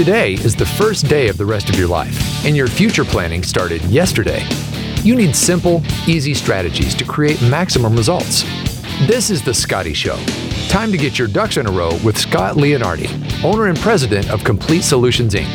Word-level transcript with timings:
Today 0.00 0.32
is 0.32 0.56
the 0.56 0.64
first 0.64 1.08
day 1.08 1.28
of 1.28 1.36
the 1.36 1.44
rest 1.44 1.68
of 1.68 1.78
your 1.78 1.86
life, 1.86 2.16
and 2.46 2.56
your 2.56 2.68
future 2.68 3.04
planning 3.04 3.42
started 3.42 3.82
yesterday. 3.82 4.42
You 5.02 5.14
need 5.14 5.36
simple, 5.36 5.82
easy 6.06 6.32
strategies 6.32 6.94
to 6.94 7.04
create 7.04 7.42
maximum 7.42 7.94
results. 7.94 8.44
This 9.06 9.28
is 9.28 9.42
The 9.42 9.52
Scotty 9.52 9.92
Show. 9.92 10.16
Time 10.70 10.90
to 10.90 10.96
get 10.96 11.18
your 11.18 11.28
ducks 11.28 11.58
in 11.58 11.66
a 11.66 11.70
row 11.70 11.98
with 12.02 12.16
Scott 12.16 12.56
Leonardi, 12.56 13.44
owner 13.44 13.66
and 13.66 13.78
president 13.78 14.30
of 14.30 14.42
Complete 14.42 14.84
Solutions 14.84 15.34
Inc. 15.34 15.52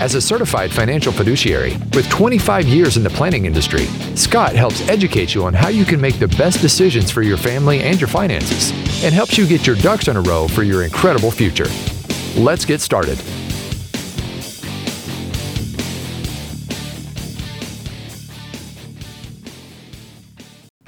As 0.00 0.14
a 0.14 0.20
certified 0.20 0.70
financial 0.70 1.10
fiduciary 1.12 1.76
with 1.94 2.08
25 2.10 2.64
years 2.68 2.96
in 2.96 3.02
the 3.02 3.10
planning 3.10 3.44
industry, 3.44 3.86
Scott 4.14 4.54
helps 4.54 4.88
educate 4.88 5.34
you 5.34 5.42
on 5.42 5.52
how 5.52 5.66
you 5.66 5.84
can 5.84 6.00
make 6.00 6.20
the 6.20 6.28
best 6.28 6.60
decisions 6.60 7.10
for 7.10 7.22
your 7.22 7.36
family 7.36 7.80
and 7.80 8.00
your 8.00 8.06
finances 8.06 8.70
and 9.02 9.12
helps 9.12 9.36
you 9.36 9.48
get 9.48 9.66
your 9.66 9.74
ducks 9.74 10.06
in 10.06 10.16
a 10.16 10.20
row 10.20 10.46
for 10.46 10.62
your 10.62 10.84
incredible 10.84 11.32
future. 11.32 11.66
Let's 12.36 12.64
get 12.64 12.80
started. 12.80 13.20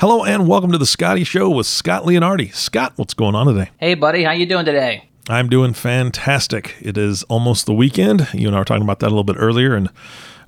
Hello 0.00 0.24
and 0.24 0.48
welcome 0.48 0.72
to 0.72 0.78
the 0.78 0.86
Scotty 0.86 1.24
Show 1.24 1.50
with 1.50 1.66
Scott 1.66 2.04
Leonardi. 2.04 2.54
Scott, 2.54 2.94
what's 2.96 3.12
going 3.12 3.34
on 3.34 3.46
today? 3.46 3.68
Hey, 3.76 3.92
buddy, 3.92 4.22
how 4.24 4.32
you 4.32 4.46
doing 4.46 4.64
today? 4.64 5.10
I'm 5.28 5.50
doing 5.50 5.74
fantastic. 5.74 6.74
It 6.80 6.96
is 6.96 7.22
almost 7.24 7.66
the 7.66 7.74
weekend. 7.74 8.26
You 8.32 8.46
and 8.46 8.56
I 8.56 8.60
were 8.60 8.64
talking 8.64 8.82
about 8.82 9.00
that 9.00 9.08
a 9.08 9.10
little 9.10 9.24
bit 9.24 9.36
earlier, 9.38 9.74
and 9.74 9.90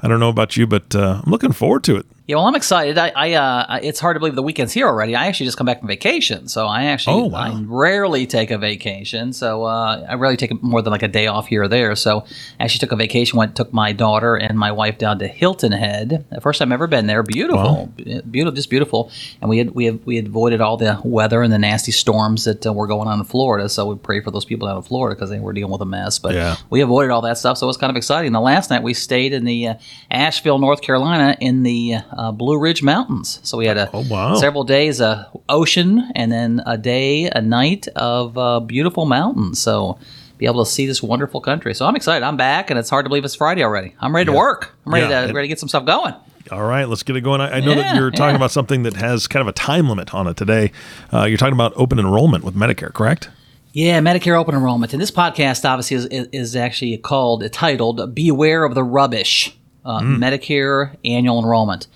I 0.01 0.09
don't 0.09 0.21
know 0.21 0.31
about 0.31 0.57
you, 0.57 0.67
but 0.67 0.97
uh, 0.97 1.21
I'm 1.23 1.31
looking 1.31 1.53
forward 1.53 1.85
to 1.85 1.99
it. 1.99 2.07
Yeah, 2.29 2.37
well, 2.37 2.47
I'm 2.47 2.55
excited. 2.55 2.99
I, 2.99 3.13
I 3.17 3.33
uh, 3.33 3.81
it's 3.83 3.99
hard 3.99 4.15
to 4.15 4.21
believe 4.21 4.37
the 4.37 4.45
weekend's 4.45 4.73
here 4.73 4.87
already. 4.87 5.17
I 5.17 5.27
actually 5.27 5.47
just 5.47 5.59
come 5.59 5.67
back 5.67 5.81
from 5.81 5.89
vacation, 5.89 6.47
so 6.47 6.67
I 6.67 6.85
actually 6.85 7.21
Oh, 7.21 7.27
wow. 7.27 7.41
I 7.41 7.63
rarely 7.67 8.27
take 8.29 8.53
a 8.53 8.59
vacation. 8.59 9.33
So 9.33 9.65
uh, 9.65 10.07
I 10.09 10.15
rarely 10.15 10.37
take 10.37 10.63
more 10.63 10.83
than 10.83 10.93
like 10.93 11.03
a 11.03 11.09
day 11.09 11.27
off 11.27 11.49
here 11.49 11.65
or 11.65 11.69
there. 11.69 11.97
So 11.97 12.21
I 12.61 12.65
actually 12.65 12.79
took 12.79 12.93
a 12.93 12.97
vacation. 12.97 13.39
Went 13.39 13.57
took 13.57 13.73
my 13.73 13.91
daughter 13.93 14.37
and 14.37 14.57
my 14.57 14.71
wife 14.71 14.99
down 14.99 15.19
to 15.19 15.27
Hilton 15.27 15.73
Head. 15.73 16.25
The 16.31 16.41
first 16.41 16.61
time 16.61 16.69
I've 16.71 16.75
ever 16.77 16.87
been 16.87 17.09
there. 17.09 17.25
Beautiful, 17.25 17.87
beautiful, 17.97 18.53
just 18.55 18.71
beautiful. 18.71 19.11
And 19.41 19.51
we 19.51 19.59
had 19.59 19.73
we 19.73 19.87
had 19.87 20.07
we 20.07 20.15
had 20.15 20.27
avoided 20.27 20.61
all 20.61 20.77
the 20.77 21.01
weather 21.05 21.43
and 21.43 21.53
the 21.53 21.59
nasty 21.59 21.91
storms 21.91 22.45
that 22.45 22.65
uh, 22.65 22.73
were 22.73 22.87
going 22.87 23.09
on 23.09 23.19
in 23.19 23.25
Florida. 23.25 23.69
So 23.69 23.87
we 23.87 23.97
pray 23.97 24.21
for 24.21 24.31
those 24.31 24.45
people 24.45 24.69
down 24.69 24.77
in 24.77 24.83
Florida 24.85 25.17
because 25.17 25.29
they 25.31 25.41
were 25.41 25.53
dealing 25.53 25.73
with 25.73 25.81
a 25.83 25.87
mess. 25.87 26.21
But 26.21 26.35
Yeah. 26.37 26.57
we 26.71 26.83
avoided 26.83 27.11
all 27.11 27.23
that 27.23 27.37
stuff, 27.37 27.59
so 27.59 27.67
it 27.67 27.69
was 27.69 27.77
kind 27.79 27.91
of 27.91 27.97
exciting. 27.97 28.31
The 28.31 28.41
last 28.41 28.71
night 28.71 28.85
we 28.85 28.95
stayed 28.95 29.33
in 29.33 29.45
the 29.45 29.67
uh, 29.67 29.75
Asheville, 30.09 30.61
North 30.61 30.83
Carolina, 30.83 31.37
in 31.41 31.65
the 31.65 31.97
uh, 32.17 32.33
Blue 32.33 32.59
Ridge 32.59 32.83
Mountains. 32.83 33.41
So 33.43 33.59
we 33.59 33.67
had 33.67 33.77
a 33.77 33.91
Oh, 33.93 34.05
wow. 34.09 34.35
several 34.35 34.65
days 34.65 35.01
of 35.01 35.27
ocean, 35.49 36.11
and 36.15 36.31
then 36.33 36.63
a 36.67 36.77
day, 36.79 37.27
a 37.31 37.41
night 37.43 37.89
of 37.97 38.37
uh, 38.39 38.61
beautiful 38.61 39.05
mountains. 39.07 39.61
So 39.61 39.99
be 40.39 40.47
able 40.47 40.65
to 40.65 40.71
see 40.71 40.87
this 40.87 41.03
wonderful 41.03 41.41
country. 41.41 41.75
So 41.75 41.87
I'm 41.87 41.95
excited. 41.97 42.25
I'm 42.25 42.37
back, 42.37 42.71
and 42.71 42.79
it's 42.79 42.91
hard 42.91 43.05
to 43.05 43.09
believe 43.09 43.25
it's 43.25 43.35
Friday 43.35 43.63
already. 43.63 43.95
I'm 44.01 44.15
ready 44.15 44.27
to 44.27 44.37
work. 44.37 44.75
I'm 44.87 44.95
ready 44.95 45.07
Yeah, 45.09 45.27
to 45.27 45.33
ready 45.33 45.47
to 45.47 45.49
get 45.49 45.61
some 45.61 45.69
stuff 45.69 45.85
going. 45.85 46.15
All 46.51 46.65
right, 46.65 46.89
let's 46.89 47.05
get 47.05 47.15
it 47.17 47.21
going. 47.21 47.41
I, 47.41 47.59
I 47.59 47.61
know 47.61 47.75
that 47.75 47.95
you're 47.95 48.11
talking 48.11 48.31
yeah. 48.31 48.37
about 48.37 48.51
something 48.51 48.83
that 48.83 48.95
has 48.95 49.29
kind 49.29 49.41
of 49.41 49.47
a 49.49 49.53
time 49.53 49.89
limit 49.89 50.13
on 50.13 50.27
it 50.27 50.37
today. 50.37 50.73
Uh, 51.13 51.25
you're 51.25 51.39
talking 51.39 51.55
about 51.55 51.73
open 51.77 51.99
enrollment 52.01 52.43
with 52.45 52.55
Medicare, 52.57 52.93
correct? 52.93 53.31
Yeah, 53.73 54.01
Medicare 54.01 54.37
open 54.39 54.55
enrollment. 54.55 54.93
And 54.93 55.01
this 55.01 55.13
podcast 55.13 55.65
obviously 55.65 55.97
is, 55.97 56.07
is, 56.07 56.29
is 56.33 56.57
actually 56.57 56.99
called, 56.99 57.51
titled 57.53 58.15
Beware 58.15 58.65
of 58.65 58.75
the 58.75 58.83
Rubbish 58.85 59.57
uh, 59.85 60.01
Medicare 60.01 60.97
Annual 61.05 61.41
Enrollment. 61.41 61.87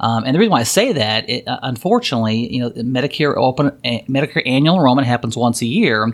Um, 0.00 0.24
and 0.24 0.34
the 0.34 0.38
reason 0.38 0.50
why 0.52 0.60
I 0.60 0.64
say 0.64 0.92
that, 0.94 1.28
it, 1.28 1.46
uh, 1.46 1.58
unfortunately, 1.62 2.52
you 2.52 2.60
know, 2.60 2.70
Medicare 2.70 3.36
open 3.36 3.66
uh, 3.66 3.98
Medicare 4.08 4.42
annual 4.46 4.76
enrollment 4.76 5.06
happens 5.06 5.36
once 5.36 5.60
a 5.60 5.66
year, 5.66 6.10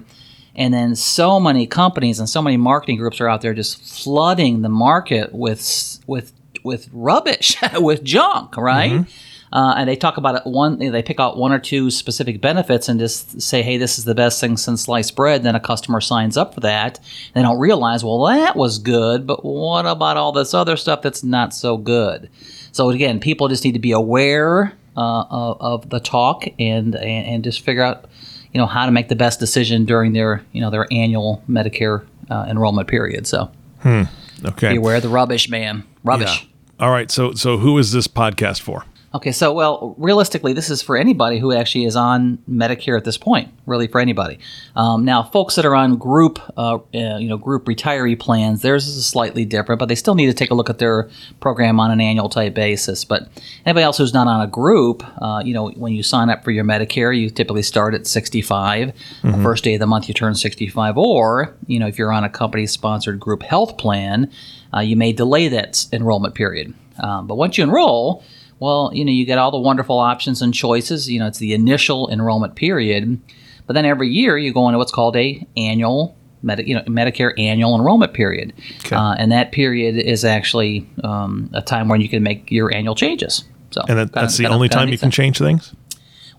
and 0.57 0.75
then 0.75 0.97
so 0.97 1.39
many 1.39 1.69
companies 1.69 2.19
and 2.19 2.29
so 2.29 2.43
many 2.43 2.57
marketing 2.57 2.97
groups 2.99 3.21
are 3.21 3.29
out 3.29 3.43
there 3.43 3.55
just 3.55 3.81
flooding 4.03 4.63
the 4.63 4.69
market 4.69 5.33
with 5.33 6.01
with 6.09 6.33
with 6.65 6.89
rubbish, 6.93 7.57
with 7.77 8.03
junk, 8.03 8.57
right? 8.57 9.07
Uh, 9.53 9.75
and 9.77 9.89
they 9.89 9.97
talk 9.97 10.17
about 10.17 10.35
it 10.35 10.43
one. 10.45 10.79
They 10.79 11.03
pick 11.03 11.21
out 11.21 11.37
one 11.37 11.53
or 11.53 11.59
two 11.59 11.91
specific 11.91 12.41
benefits 12.41 12.89
and 12.89 12.99
just 12.99 13.41
say, 13.41 13.63
"Hey, 13.63 13.77
this 13.77 13.99
is 13.99 14.05
the 14.05 14.15
best 14.15 14.41
thing 14.41 14.57
since 14.57 14.83
sliced 14.83 15.15
bread." 15.15 15.43
Then 15.43 15.55
a 15.55 15.61
customer 15.61 16.01
signs 16.01 16.37
up 16.37 16.55
for 16.55 16.61
that. 16.61 17.01
They 17.35 17.43
don't 17.43 17.59
realize, 17.59 18.05
well, 18.05 18.25
that 18.27 18.57
was 18.57 18.79
good, 18.79 19.27
but 19.27 19.45
what 19.45 19.87
about 19.87 20.17
all 20.17 20.33
this 20.33 20.53
other 20.53 20.77
stuff 20.77 21.03
that's 21.03 21.23
not 21.23 21.55
so 21.55 21.77
good? 21.77 22.29
So 22.73 22.91
again, 22.91 23.21
people 23.21 23.49
just 23.49 23.65
need 23.65 23.73
to 23.73 23.79
be 23.79 23.93
aware 23.93 24.73
uh, 24.97 25.25
of, 25.31 25.57
of 25.61 25.91
the 25.91 26.01
talk 26.01 26.45
and, 26.59 26.95
and 26.95 27.27
and 27.27 27.45
just 27.45 27.61
figure 27.61 27.83
out, 27.83 28.07
you 28.53 28.59
know, 28.59 28.67
how 28.67 28.87
to 28.87 28.93
make 28.93 29.09
the 29.09 29.17
best 29.17 29.39
decision 29.41 29.85
during 29.85 30.13
their 30.13 30.45
you 30.53 30.61
know 30.61 30.71
their 30.71 30.87
annual 30.91 31.43
Medicare 31.49 32.05
uh, 32.31 32.47
enrollment 32.49 32.89
period. 32.89 33.27
So 33.27 33.51
hmm. 33.81 34.03
Okay. 34.45 34.75
beware 34.75 35.01
the 35.01 35.09
rubbish, 35.09 35.49
man. 35.49 35.85
Rubbish. 36.05 36.43
Yeah. 36.43 36.85
All 36.87 36.91
right. 36.91 37.11
So, 37.11 37.33
so 37.33 37.59
who 37.59 37.79
is 37.79 37.93
this 37.93 38.07
podcast 38.07 38.61
for? 38.61 38.85
Okay, 39.15 39.33
so 39.33 39.53
well, 39.53 39.95
realistically, 39.99 40.53
this 40.53 40.69
is 40.69 40.83
for 40.83 40.97
anybody 40.97 41.39
who 41.39 41.53
actually 41.53 41.85
is 41.85 41.97
on 41.97 42.39
Medicare 42.51 42.99
at 42.99 43.05
this 43.05 43.17
point. 43.17 43.51
Really, 43.65 43.87
for 43.87 44.01
anybody. 44.01 44.39
Um, 44.75 45.05
now, 45.05 45.23
folks 45.23 45.55
that 45.57 45.65
are 45.65 45.75
on 45.75 45.97
group, 45.97 46.41
uh, 46.57 46.79
uh, 46.95 47.19
you 47.19 47.29
know, 47.29 47.37
group 47.37 47.65
retiree 47.65 48.19
plans, 48.19 48.63
theirs 48.63 48.87
is 48.87 49.07
slightly 49.07 49.45
different, 49.45 49.79
but 49.79 49.87
they 49.87 49.95
still 49.95 50.15
need 50.15 50.27
to 50.27 50.35
take 50.35 50.51
a 50.51 50.55
look 50.55 50.69
at 50.71 50.79
their 50.79 51.09
program 51.41 51.81
on 51.81 51.91
an 51.91 52.01
annual 52.01 52.29
type 52.29 52.55
basis. 52.55 53.05
But 53.05 53.29
anybody 53.65 53.85
else 53.85 53.99
who's 53.99 54.15
not 54.15 54.27
on 54.27 54.41
a 54.41 54.47
group, 54.47 55.03
uh, 55.23 55.43
you 55.45 55.55
know, 55.55 55.71
when 55.71 55.95
you 55.95 56.03
sign 56.03 56.29
up 56.29 56.45
for 56.45 56.51
your 56.51 56.65
Medicare, 56.65 57.17
you 57.19 57.31
typically 57.31 57.63
start 57.63 57.95
at 57.95 58.07
65. 58.07 58.93
The 59.23 59.43
First 59.43 59.65
day 59.65 59.75
of 59.75 59.81
the 59.81 59.87
month, 59.87 60.09
you 60.09 60.15
turn 60.15 60.35
65. 60.35 60.99
Or, 60.99 61.57
you 61.67 61.79
know, 61.79 61.87
if 61.87 61.99
you're 61.99 62.13
on 62.13 62.25
a 62.25 62.31
company-sponsored 62.31 63.19
group 63.21 63.43
health 63.43 63.79
plan, 63.79 64.31
uh, 64.75 64.81
you 64.81 64.97
may 64.97 65.13
delay 65.13 65.49
that 65.49 65.87
enrollment 65.93 66.35
period. 66.35 66.75
Um, 66.99 67.27
but 67.27 67.37
once 67.37 67.59
you 67.59 67.65
enroll, 67.65 68.25
well, 68.59 68.91
you 68.95 69.05
know, 69.05 69.13
you 69.13 69.25
get 69.27 69.39
all 69.39 69.51
the 69.51 69.59
wonderful 69.59 69.99
options 69.99 70.43
and 70.43 70.53
choices. 70.55 71.11
You 71.11 71.21
know, 71.21 71.27
it's 71.27 71.39
the 71.39 71.53
initial 71.55 72.09
enrollment 72.11 72.55
period, 72.57 73.21
but 73.67 73.75
then 73.75 73.85
every 73.85 74.09
year 74.09 74.39
you 74.39 74.53
go 74.53 74.67
into 74.69 74.79
what's 74.79 74.93
called 74.93 75.17
a 75.17 75.47
annual, 75.57 76.17
Medi- 76.43 76.65
you 76.65 76.75
know, 76.75 76.83
Medicare 76.83 77.33
annual 77.39 77.75
enrollment 77.75 78.13
period, 78.15 78.53
Okay. 78.85 78.95
uh, 78.97 79.15
and 79.15 79.33
that 79.33 79.53
period 79.53 79.97
is 79.97 80.25
actually 80.25 80.87
um, 81.03 81.51
a 81.55 81.63
time 81.63 81.89
when 81.89 82.01
you 82.01 82.09
can 82.09 82.23
make 82.23 82.51
your 82.51 82.75
annual 82.75 82.95
changes. 82.95 83.45
So, 83.73 83.83
And 83.89 83.99
that, 83.99 84.13
that's 84.13 84.37
the 84.37 84.47
only 84.47 84.69
kinda 84.69 84.85
time 84.85 84.89
you 84.91 84.99
can 84.99 85.11
change 85.11 85.39
things? 85.39 85.73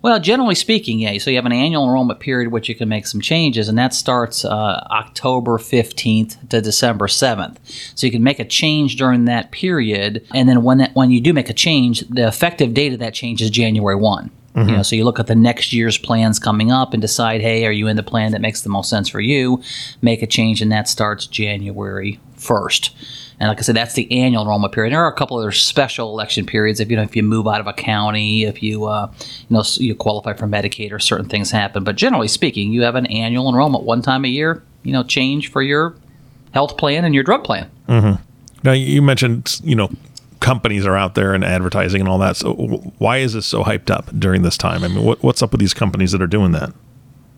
Well, 0.00 0.20
generally 0.20 0.54
speaking, 0.54 1.00
yeah. 1.00 1.18
So 1.18 1.30
you 1.30 1.36
have 1.36 1.46
an 1.46 1.52
annual 1.52 1.84
enrollment 1.84 2.20
period 2.20 2.52
which 2.52 2.68
you 2.68 2.74
can 2.74 2.88
make 2.88 3.06
some 3.06 3.20
changes, 3.20 3.68
and 3.68 3.76
that 3.78 3.94
starts 3.94 4.44
uh, 4.44 4.86
October 4.90 5.58
15th 5.58 6.48
to 6.50 6.60
December 6.60 7.06
7th. 7.06 7.56
So 7.96 8.06
you 8.06 8.12
can 8.12 8.22
make 8.22 8.38
a 8.38 8.44
change 8.44 8.96
during 8.96 9.24
that 9.24 9.50
period, 9.50 10.26
and 10.34 10.48
then 10.48 10.62
when 10.62 10.78
that 10.78 10.94
when 10.94 11.10
you 11.10 11.20
do 11.20 11.32
make 11.32 11.50
a 11.50 11.54
change, 11.54 12.00
the 12.08 12.26
effective 12.26 12.74
date 12.74 12.92
of 12.92 13.00
that 13.00 13.14
change 13.14 13.42
is 13.42 13.50
January 13.50 13.96
1. 13.96 14.30
You 14.56 14.76
know, 14.76 14.82
so 14.82 14.96
you 14.96 15.04
look 15.04 15.20
at 15.20 15.28
the 15.28 15.36
next 15.36 15.72
year's 15.72 15.98
plans 15.98 16.40
coming 16.40 16.72
up 16.72 16.92
and 16.92 17.00
decide, 17.00 17.40
hey, 17.40 17.64
are 17.64 17.70
you 17.70 17.86
in 17.86 17.94
the 17.94 18.02
plan 18.02 18.32
that 18.32 18.40
makes 18.40 18.62
the 18.62 18.68
most 18.68 18.90
sense 18.90 19.08
for 19.08 19.20
you? 19.20 19.62
Make 20.02 20.20
a 20.20 20.26
change, 20.26 20.60
and 20.60 20.72
that 20.72 20.88
starts 20.88 21.28
January 21.28 22.18
1st. 22.36 22.90
And 23.40 23.48
like 23.48 23.58
I 23.58 23.62
said, 23.62 23.76
that's 23.76 23.94
the 23.94 24.10
annual 24.10 24.42
enrollment 24.42 24.72
period. 24.72 24.92
There 24.92 25.02
are 25.02 25.12
a 25.12 25.14
couple 25.14 25.38
other 25.38 25.52
special 25.52 26.10
election 26.10 26.44
periods. 26.44 26.80
If 26.80 26.90
you 26.90 26.96
know, 26.96 27.02
if 27.02 27.14
you 27.14 27.22
move 27.22 27.46
out 27.46 27.60
of 27.60 27.66
a 27.66 27.72
county, 27.72 28.44
if 28.44 28.62
you 28.62 28.86
uh, 28.86 29.12
you 29.20 29.56
know 29.56 29.62
you 29.76 29.94
qualify 29.94 30.32
for 30.32 30.46
Medicaid, 30.46 30.92
or 30.92 30.98
certain 30.98 31.28
things 31.28 31.50
happen. 31.50 31.84
But 31.84 31.96
generally 31.96 32.28
speaking, 32.28 32.72
you 32.72 32.82
have 32.82 32.96
an 32.96 33.06
annual 33.06 33.48
enrollment 33.48 33.84
one 33.84 34.02
time 34.02 34.24
a 34.24 34.28
year. 34.28 34.62
You 34.82 34.92
know, 34.92 35.04
change 35.04 35.50
for 35.50 35.62
your 35.62 35.94
health 36.52 36.76
plan 36.76 37.04
and 37.04 37.14
your 37.14 37.24
drug 37.24 37.44
plan. 37.44 37.70
Now, 38.64 38.72
you 38.72 39.02
mentioned, 39.02 39.60
you 39.62 39.76
know, 39.76 39.90
companies 40.40 40.86
are 40.86 40.96
out 40.96 41.14
there 41.14 41.34
and 41.34 41.44
advertising 41.44 42.00
and 42.00 42.08
all 42.08 42.18
that. 42.18 42.36
So, 42.36 42.54
why 42.98 43.18
is 43.18 43.34
this 43.34 43.46
so 43.46 43.62
hyped 43.64 43.90
up 43.90 44.06
during 44.18 44.42
this 44.42 44.56
time? 44.56 44.82
I 44.82 44.88
mean, 44.88 45.04
what, 45.04 45.22
what's 45.22 45.42
up 45.42 45.52
with 45.52 45.60
these 45.60 45.74
companies 45.74 46.12
that 46.12 46.22
are 46.22 46.26
doing 46.26 46.52
that? 46.52 46.72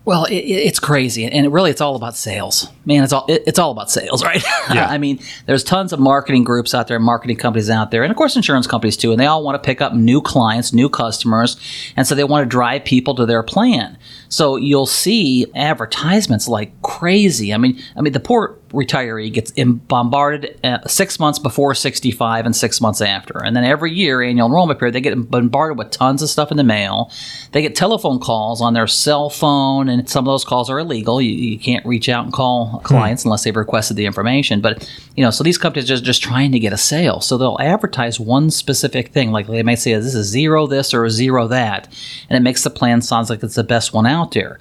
Well, 0.06 0.25
it, 0.25 0.33
it- 0.34 0.66
it's 0.66 0.81
crazy, 0.81 1.25
and 1.25 1.47
it 1.47 1.51
really 1.51 1.71
it's 1.71 1.80
all 1.80 1.95
about 1.95 2.16
sales, 2.16 2.69
man. 2.86 3.04
It's 3.04 3.13
all 3.13 3.27
it, 3.28 3.42
it's 3.47 3.59
all 3.59 3.71
about 3.71 3.91
sales, 3.91 4.25
right? 4.30 4.42
Yeah. 4.72 4.86
I 4.89 4.98
mean, 4.98 5.21
there's 5.47 5.63
tons 5.63 5.92
of 5.92 6.01
marketing 6.01 6.42
groups 6.45 6.75
out 6.75 6.89
there, 6.89 6.98
marketing 6.98 7.36
companies 7.36 7.69
out 7.71 7.91
there, 7.91 8.03
and 8.03 8.10
of 8.10 8.16
course 8.16 8.34
insurance 8.34 8.66
companies 8.66 8.97
too, 8.97 9.13
and 9.13 9.21
they 9.21 9.27
all 9.27 9.42
want 9.45 9.63
to 9.63 9.65
pick 9.66 9.80
up 9.80 9.92
new 9.95 10.21
clients, 10.22 10.72
new 10.72 10.89
customers, 10.89 11.57
and 11.97 12.07
so 12.07 12.15
they 12.15 12.25
want 12.25 12.42
to 12.42 12.48
drive 12.48 12.84
people 12.84 13.15
to 13.16 13.27
their 13.27 13.42
plan. 13.42 13.98
So 14.30 14.56
you'll 14.56 14.86
see 14.86 15.47
advertisements 15.54 16.48
like 16.48 16.80
crazy. 16.82 17.53
I 17.53 17.59
mean, 17.59 17.78
I 17.97 18.00
mean 18.00 18.12
the 18.12 18.21
poor 18.21 18.56
retiree 18.71 19.32
gets 19.32 19.53
bombarded 19.88 20.59
uh, 20.62 20.86
six 20.86 21.18
months 21.18 21.41
before 21.41 21.74
65 21.74 22.47
and 22.47 22.54
six 22.54 22.80
months 22.80 23.00
after, 23.00 23.42
and 23.44 23.56
then 23.56 23.65
every 23.65 23.92
year 23.92 24.22
annual 24.22 24.47
enrollment 24.47 24.78
period 24.78 24.94
they 24.94 25.00
get 25.00 25.30
bombarded 25.30 25.77
with 25.77 25.91
tons 25.91 26.22
of 26.22 26.30
stuff 26.30 26.53
in 26.53 26.56
the 26.56 26.65
mail. 26.65 27.10
They 27.50 27.62
get 27.62 27.74
telephone 27.74 28.21
calls 28.21 28.60
on 28.62 28.72
their 28.72 28.86
cell 28.86 29.28
phone, 29.28 29.88
and 29.88 30.09
some 30.09 30.27
of 30.27 30.32
those 30.32 30.44
calls 30.44 30.71
are 30.71 30.78
illegal. 30.78 31.21
You, 31.21 31.32
you 31.32 31.59
can't 31.59 31.84
reach 31.84 32.09
out 32.09 32.24
and 32.24 32.32
call 32.32 32.80
clients 32.84 33.24
unless 33.24 33.42
they've 33.42 33.56
requested 33.56 33.97
the 33.97 34.06
information. 34.06 34.60
But 34.60 34.88
you 35.16 35.24
know, 35.24 35.30
so 35.30 35.42
these 35.42 35.59
companies 35.59 35.86
are 35.86 35.94
just 35.94 36.04
just 36.04 36.22
trying 36.22 36.53
to 36.53 36.60
get 36.60 36.72
a 36.72 36.78
sale, 36.78 37.21
so 37.21 37.36
they'll 37.36 37.59
advertise 37.60 38.21
one 38.21 38.50
specific 38.50 39.09
thing, 39.09 39.32
like 39.32 39.48
they 39.48 39.65
might 39.65 39.80
say 39.80 39.94
this 39.94 40.15
is 40.15 40.28
zero 40.28 40.68
this 40.68 40.94
or 40.94 41.10
zero 41.10 41.48
that, 41.48 41.88
and 42.28 42.36
it 42.36 42.41
makes 42.41 42.62
the 42.62 42.71
plan 42.71 43.03
sounds 43.03 43.28
like 43.28 43.42
it's 43.42 43.56
the 43.56 43.65
best 43.65 43.92
one 43.92 44.06
out 44.06 44.20
there. 44.28 44.59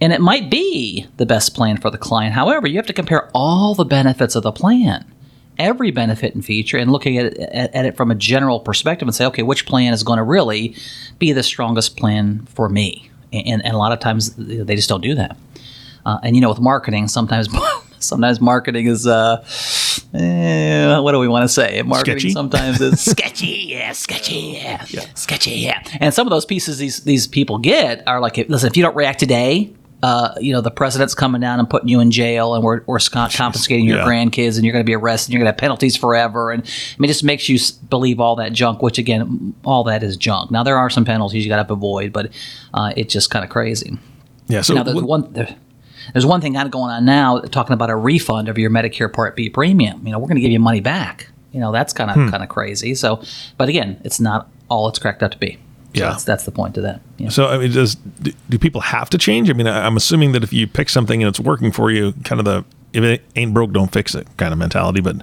And 0.00 0.12
it 0.12 0.20
might 0.20 0.50
be 0.50 1.06
the 1.16 1.26
best 1.26 1.54
plan 1.54 1.78
for 1.78 1.90
the 1.90 1.98
client. 1.98 2.34
However, 2.34 2.66
you 2.66 2.76
have 2.76 2.86
to 2.86 2.92
compare 2.92 3.30
all 3.34 3.74
the 3.74 3.84
benefits 3.84 4.34
of 4.34 4.42
the 4.42 4.52
plan, 4.52 5.10
every 5.58 5.90
benefit 5.90 6.34
and 6.34 6.44
feature, 6.44 6.76
and 6.76 6.92
looking 6.92 7.16
at 7.16 7.26
it, 7.26 7.38
at 7.74 7.86
it 7.86 7.96
from 7.96 8.10
a 8.10 8.14
general 8.14 8.60
perspective 8.60 9.08
and 9.08 9.14
say, 9.14 9.24
okay, 9.26 9.42
which 9.42 9.64
plan 9.66 9.94
is 9.94 10.02
going 10.02 10.18
to 10.18 10.22
really 10.22 10.76
be 11.18 11.32
the 11.32 11.42
strongest 11.42 11.96
plan 11.96 12.46
for 12.46 12.68
me? 12.68 13.10
And, 13.32 13.64
and 13.64 13.74
a 13.74 13.78
lot 13.78 13.92
of 13.92 14.00
times 14.00 14.34
they 14.36 14.76
just 14.76 14.88
don't 14.88 15.00
do 15.00 15.14
that. 15.14 15.36
Uh, 16.04 16.18
and 16.22 16.36
you 16.36 16.42
know, 16.42 16.50
with 16.50 16.60
marketing, 16.60 17.08
sometimes 17.08 17.48
sometimes 17.98 18.40
marketing 18.40 18.86
is 18.86 19.06
uh, 19.06 19.42
eh, 20.14 20.98
what 20.98 21.12
do 21.12 21.18
we 21.18 21.28
want 21.28 21.44
to 21.44 21.48
say? 21.48 21.82
Marketing 21.82 22.18
Sketchy? 22.18 22.30
sometimes 22.32 22.80
is 22.80 23.00
sketchy, 23.10 23.66
yeah, 23.68 23.92
sketchy, 23.92 24.58
yeah, 24.62 24.84
sketchy, 25.14 25.52
yeah. 25.52 25.82
And 26.00 26.12
some 26.14 26.26
of 26.26 26.30
those 26.30 26.44
pieces 26.44 26.78
these 26.78 27.00
these 27.04 27.26
people 27.26 27.58
get 27.58 28.06
are 28.06 28.20
like, 28.20 28.36
listen, 28.48 28.68
if 28.68 28.76
you 28.76 28.82
don't 28.82 28.96
react 28.96 29.18
today. 29.20 29.72
Uh, 30.02 30.34
you 30.38 30.52
know 30.52 30.60
the 30.60 30.70
president's 30.70 31.14
coming 31.14 31.40
down 31.40 31.58
and 31.58 31.70
putting 31.70 31.88
you 31.88 32.00
in 32.00 32.10
jail, 32.10 32.54
and 32.54 32.62
we're, 32.62 32.82
we're 32.86 32.98
sc- 32.98 33.14
confiscating 33.34 33.86
your 33.86 33.96
Yeah. 33.96 34.04
grandkids, 34.04 34.56
and 34.56 34.62
you're 34.64 34.72
going 34.74 34.84
to 34.84 34.86
be 34.86 34.94
arrested. 34.94 35.28
and 35.28 35.32
You're 35.32 35.40
going 35.40 35.46
to 35.46 35.52
have 35.52 35.58
penalties 35.58 35.96
forever, 35.96 36.52
and 36.52 36.62
I 36.62 36.94
mean, 36.98 37.06
it 37.08 37.14
just 37.14 37.24
makes 37.24 37.48
you 37.48 37.58
believe 37.88 38.20
all 38.20 38.36
that 38.36 38.52
junk. 38.52 38.82
Which 38.82 38.98
again, 38.98 39.54
all 39.64 39.84
that 39.84 40.02
is 40.02 40.18
junk. 40.18 40.50
Now 40.50 40.62
there 40.62 40.76
are 40.76 40.90
some 40.90 41.06
penalties 41.06 41.44
you 41.46 41.50
got 41.50 41.66
to 41.66 41.72
avoid, 41.72 42.12
but 42.12 42.30
uh, 42.74 42.92
it's 42.94 43.10
just 43.12 43.30
kind 43.30 43.42
of 43.42 43.50
crazy. 43.50 43.98
Yeah. 44.48 44.60
So 44.60 44.74
Now, 44.74 44.84
what- 44.84 45.02
one 45.04 45.32
there, 45.32 45.56
there's 46.12 46.26
one 46.26 46.40
thing 46.40 46.54
kind 46.54 46.66
of 46.66 46.72
going 46.72 46.90
on 46.90 47.04
now 47.04 47.38
talking 47.40 47.72
about 47.74 47.90
a 47.90 47.96
refund 47.96 48.48
of 48.48 48.58
your 48.58 48.70
Medicare 48.70 49.12
Part 49.12 49.36
B 49.36 49.48
premium. 49.50 50.04
You 50.06 50.12
know, 50.12 50.18
we're 50.18 50.28
going 50.28 50.36
to 50.36 50.40
give 50.40 50.50
you 50.50 50.60
money 50.60 50.80
back. 50.80 51.28
You 51.52 51.60
know, 51.60 51.72
that's 51.72 51.92
kind 51.92 52.10
of 52.10 52.16
Hmm. 52.16 52.28
kind 52.28 52.42
of 52.42 52.48
crazy. 52.48 52.94
So, 52.94 53.22
but 53.56 53.68
again, 53.68 54.00
it's 54.04 54.20
not 54.20 54.48
all 54.68 54.88
it's 54.88 54.98
cracked 54.98 55.22
up 55.22 55.32
to 55.32 55.38
be. 55.38 55.58
So 55.94 56.02
Yeah. 56.02 56.10
that's, 56.10 56.24
that's 56.24 56.44
the 56.44 56.50
point 56.50 56.76
of 56.76 56.82
that. 56.82 57.00
Yeah. 57.16 57.30
So 57.30 57.46
I 57.46 57.56
mean, 57.58 57.72
does 57.72 57.94
do, 57.94 58.32
do 58.50 58.58
people 58.58 58.82
have 58.82 59.08
to 59.10 59.18
change? 59.18 59.48
I 59.48 59.54
mean, 59.54 59.66
I- 59.66 59.86
I'm 59.86 59.96
assuming 59.96 60.32
that 60.32 60.42
if 60.42 60.52
you 60.52 60.66
pick 60.66 60.88
something 60.90 61.22
and 61.22 61.28
it's 61.28 61.40
working 61.40 61.72
for 61.72 61.90
you, 61.90 62.12
kind 62.24 62.38
of 62.40 62.44
the 62.44 62.64
if 62.92 63.02
it 63.02 63.22
ain't 63.36 63.52
broke, 63.54 63.72
don't 63.72 63.90
fix 63.92 64.14
it 64.14 64.26
kind 64.36 64.52
of 64.52 64.58
mentality. 64.58 65.00
But 65.00 65.16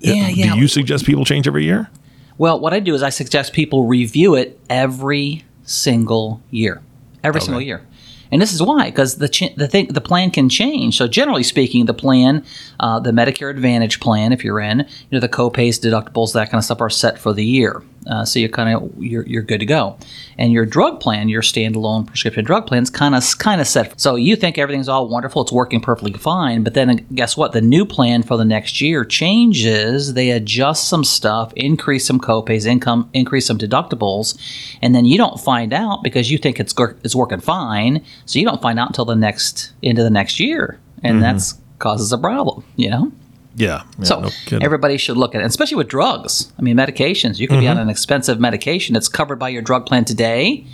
Yeah, 0.00 0.28
do 0.28 0.34
yeah. 0.34 0.54
you 0.54 0.66
suggest 0.68 1.04
people 1.04 1.24
change 1.24 1.46
every 1.46 1.64
year? 1.64 1.88
Well, 2.36 2.58
what 2.60 2.72
I 2.72 2.78
do 2.80 2.94
is 2.94 3.02
I 3.02 3.10
suggest 3.10 3.52
people 3.52 3.86
review 3.86 4.34
it 4.36 4.58
every 4.70 5.44
single 5.64 6.40
year, 6.50 6.80
every 7.24 7.40
single 7.40 7.60
year. 7.60 7.82
And 8.30 8.40
this 8.42 8.52
is 8.52 8.62
why, 8.62 8.86
because 8.86 9.16
the 9.16 9.28
ch- 9.28 9.54
the 9.56 9.68
thing 9.68 9.88
the 9.88 10.00
plan 10.00 10.30
can 10.30 10.48
change. 10.48 10.96
So 10.96 11.08
generally 11.08 11.42
speaking, 11.42 11.86
the 11.86 11.94
plan, 11.94 12.44
uh, 12.80 13.00
the 13.00 13.10
Medicare 13.10 13.50
Advantage 13.50 14.00
plan, 14.00 14.32
if 14.32 14.44
you're 14.44 14.60
in, 14.60 14.80
you 14.80 14.86
know 15.12 15.20
the 15.20 15.28
copays, 15.28 15.78
deductibles, 15.80 16.32
that 16.34 16.50
kind 16.50 16.58
of 16.58 16.64
stuff 16.64 16.80
are 16.80 16.90
set 16.90 17.18
for 17.18 17.32
the 17.32 17.44
year. 17.44 17.82
Uh, 18.08 18.24
so 18.24 18.38
you're 18.38 18.48
kind 18.48 18.74
of 18.74 18.90
you're, 18.98 19.26
you're 19.26 19.42
good 19.42 19.60
to 19.60 19.66
go. 19.66 19.98
And 20.38 20.52
your 20.52 20.64
drug 20.64 21.00
plan, 21.00 21.28
your 21.28 21.42
standalone 21.42 22.06
prescription 22.06 22.44
drug 22.44 22.66
plan, 22.66 22.82
is 22.82 22.90
kind 22.90 23.14
of 23.14 23.22
kind 23.38 23.60
of 23.60 23.66
set. 23.66 24.00
So 24.00 24.16
you 24.16 24.34
think 24.36 24.56
everything's 24.56 24.88
all 24.88 25.08
wonderful, 25.08 25.42
it's 25.42 25.52
working 25.52 25.80
perfectly 25.80 26.12
fine. 26.14 26.62
But 26.62 26.74
then 26.74 27.06
guess 27.14 27.36
what? 27.36 27.52
The 27.52 27.60
new 27.60 27.84
plan 27.84 28.22
for 28.22 28.36
the 28.36 28.44
next 28.44 28.80
year 28.80 29.04
changes. 29.04 30.14
They 30.14 30.30
adjust 30.30 30.88
some 30.88 31.04
stuff, 31.04 31.52
increase 31.54 32.06
some 32.06 32.18
copays, 32.18 32.66
income, 32.66 33.10
increase 33.12 33.46
some 33.46 33.58
deductibles, 33.58 34.38
and 34.80 34.94
then 34.94 35.04
you 35.04 35.18
don't 35.18 35.40
find 35.40 35.72
out 35.72 36.02
because 36.02 36.30
you 36.30 36.38
think 36.38 36.58
it's 36.58 36.74
it's 37.04 37.14
working 37.14 37.40
fine. 37.40 38.04
So 38.24 38.38
you 38.38 38.44
don't 38.44 38.62
find 38.62 38.78
out 38.78 38.88
until 38.88 39.04
the 39.04 39.16
next 39.16 39.72
into 39.82 40.02
the 40.02 40.10
next 40.10 40.40
year, 40.40 40.80
and 41.02 41.22
that's 41.22 41.54
causes 41.78 42.12
a 42.12 42.18
problem. 42.18 42.64
You 42.76 42.90
know. 42.90 43.12
Yeah. 43.58 43.82
yeah 43.98 44.04
So 44.04 44.20
no 44.20 44.58
everybody 44.60 44.96
should 44.96 45.16
look 45.16 45.34
at 45.34 45.42
it, 45.42 45.44
especially 45.44 45.76
with 45.76 45.88
drugs. 45.88 46.52
I 46.58 46.62
mean, 46.62 46.76
medications. 46.76 47.38
You 47.38 47.48
could 47.48 47.60
be 47.60 47.68
on 47.68 47.76
mm-hmm. 47.76 47.82
an 47.82 47.90
expensive 47.90 48.40
medication 48.40 48.94
that's 48.94 49.08
covered 49.08 49.38
by 49.38 49.48
your 49.48 49.62
drug 49.62 49.86
plan 49.86 50.04
today, 50.04 50.64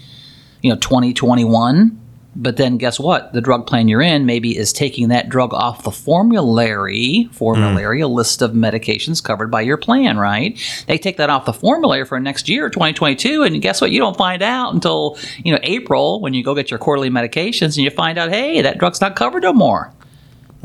you 0.63 0.71
know, 0.71 0.79
2021. 0.79 2.01
But 2.37 2.57
then 2.57 2.79
guess 2.79 2.99
what? 2.99 3.33
The 3.33 3.41
drug 3.41 3.65
plan 3.65 3.87
you're 3.87 4.03
in 4.03 4.27
maybe 4.27 4.57
is 4.57 4.73
taking 4.73 5.09
that 5.09 5.29
drug 5.29 5.55
off 5.55 5.85
the 5.85 5.93
formulary, 5.93 7.29
formulary, 7.31 8.01
mm. 8.01 8.05
a 8.05 8.09
list 8.09 8.43
of 8.43 8.51
medications 8.51 9.23
covered 9.23 9.53
by 9.53 9.61
your 9.61 9.77
plan, 9.77 10.19
right? 10.19 10.59
They 10.89 10.99
take 10.99 11.17
that 11.19 11.31
off 11.31 11.45
the 11.45 11.53
formulary 11.53 12.05
for 12.05 12.19
next 12.19 12.49
year, 12.49 12.69
2022, 12.69 13.45
and 13.45 13.63
guess 13.63 13.81
what? 13.81 13.93
You 13.93 14.01
don't 14.01 14.17
find 14.17 14.43
out 14.43 14.75
until, 14.75 15.17
you 15.45 15.53
know, 15.53 15.61
April 15.63 16.21
when 16.21 16.35
you 16.35 16.43
go 16.43 16.57
get 16.57 16.73
your 16.73 16.79
quarterly 16.79 17.09
medications 17.09 17.77
and 17.77 17.85
you 17.85 17.91
find 17.91 18.19
out, 18.19 18.31
hey, 18.31 18.61
that 18.63 18.79
drug's 18.79 19.01
not 19.01 19.15
covered 19.15 19.45
no 19.45 19.53
more 19.53 19.93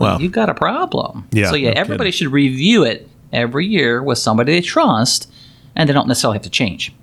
Wow. 0.03 0.17
you've 0.19 0.31
got 0.31 0.49
a 0.49 0.53
problem. 0.53 1.27
Yeah, 1.31 1.49
So 1.49 1.55
yeah, 1.55 1.71
no 1.73 1.81
everybody 1.81 2.11
kidding. 2.11 2.25
should 2.27 2.33
review 2.33 2.83
it 2.83 3.07
every 3.33 3.65
year 3.67 4.01
with 4.01 4.17
somebody 4.17 4.53
they 4.53 4.61
trust, 4.61 5.31
and 5.75 5.87
they 5.89 5.93
don't 5.93 6.07
necessarily 6.07 6.35
have 6.35 6.43
to 6.43 6.49
change. 6.49 6.93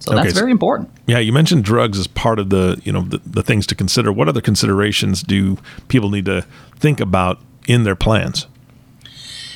So 0.00 0.12
Okay, 0.12 0.22
that's 0.22 0.34
so- 0.34 0.40
very 0.40 0.50
important. 0.52 0.90
Yeah, 1.06 1.18
you 1.18 1.32
mentioned 1.32 1.64
drugs 1.64 1.98
as 1.98 2.06
part 2.06 2.38
of 2.38 2.50
the 2.50 2.80
you 2.84 2.92
know 2.92 3.02
the, 3.02 3.20
the 3.26 3.42
things 3.42 3.66
to 3.68 3.74
consider. 3.74 4.12
What 4.12 4.28
other 4.28 4.40
considerations 4.40 5.22
do 5.22 5.58
people 5.88 6.10
need 6.10 6.24
to 6.26 6.44
think 6.76 7.00
about 7.00 7.38
in 7.66 7.84
their 7.84 7.96
plans? 7.96 8.46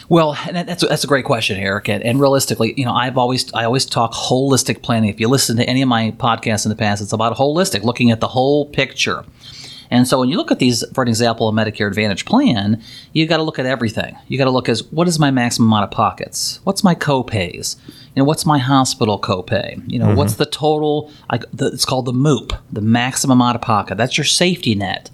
Well, 0.09 0.37
that's 0.53 0.87
that's 0.87 1.05
a 1.05 1.07
great 1.07 1.25
question, 1.25 1.59
Eric. 1.59 1.89
And, 1.89 2.03
and 2.05 2.21
realistically, 2.21 2.75
you 2.77 2.85
know, 2.85 2.93
I've 2.93 3.17
always 3.17 3.51
I 3.55 3.65
always 3.65 3.87
talk 3.87 4.13
holistic 4.13 4.83
planning. 4.83 5.09
If 5.09 5.21
you 5.21 5.29
listen 5.29 5.57
to 5.57 5.65
any 5.65 5.81
of 5.81 5.89
my 5.89 6.11
podcasts 6.11 6.67
in 6.67 6.71
the 6.71 6.77
past, 6.77 7.01
it's 7.01 7.13
about 7.15 7.37
holistic, 7.37 7.83
looking 7.83 8.11
at 8.11 8.21
the 8.21 8.29
whole 8.29 8.67
picture. 8.67 9.25
And 9.93 10.09
so 10.09 10.19
when 10.19 10.31
you 10.31 10.39
look 10.39 10.51
at 10.51 10.59
these, 10.59 10.83
for 10.95 11.03
an 11.03 11.09
example, 11.09 11.51
a 11.51 11.53
Medicare 11.53 11.87
Advantage 11.87 12.25
plan, 12.25 12.83
you 13.13 13.27
got 13.27 13.37
to 13.37 13.43
look 13.43 13.59
at 13.59 13.67
everything. 13.67 14.17
You 14.27 14.39
got 14.39 14.45
to 14.45 14.51
look 14.51 14.71
as 14.71 14.85
what 14.85 15.07
is 15.07 15.19
my 15.19 15.31
maximum 15.31 15.71
out 15.75 15.85
of 15.85 15.91
pockets? 15.91 16.61
What's 16.65 16.83
my 16.83 16.95
copays? 16.95 17.77
You 17.89 18.23
know, 18.23 18.25
what's 18.25 18.47
my 18.47 18.57
hospital 18.57 19.21
copay? 19.21 19.83
You 19.87 19.99
know, 19.99 20.15
what's 20.15 20.33
mm-hmm. 20.33 20.45
the 20.45 20.51
total? 20.51 21.13
Like 21.31 21.45
the, 21.53 21.67
it's 21.67 21.85
called 21.85 22.07
the 22.07 22.13
MOOP, 22.13 22.59
the 22.73 22.81
maximum 22.81 23.43
out 23.43 23.55
of 23.55 23.61
pocket. 23.61 23.99
That's 23.99 24.17
your 24.17 24.25
safety 24.25 24.75
net. 24.75 25.11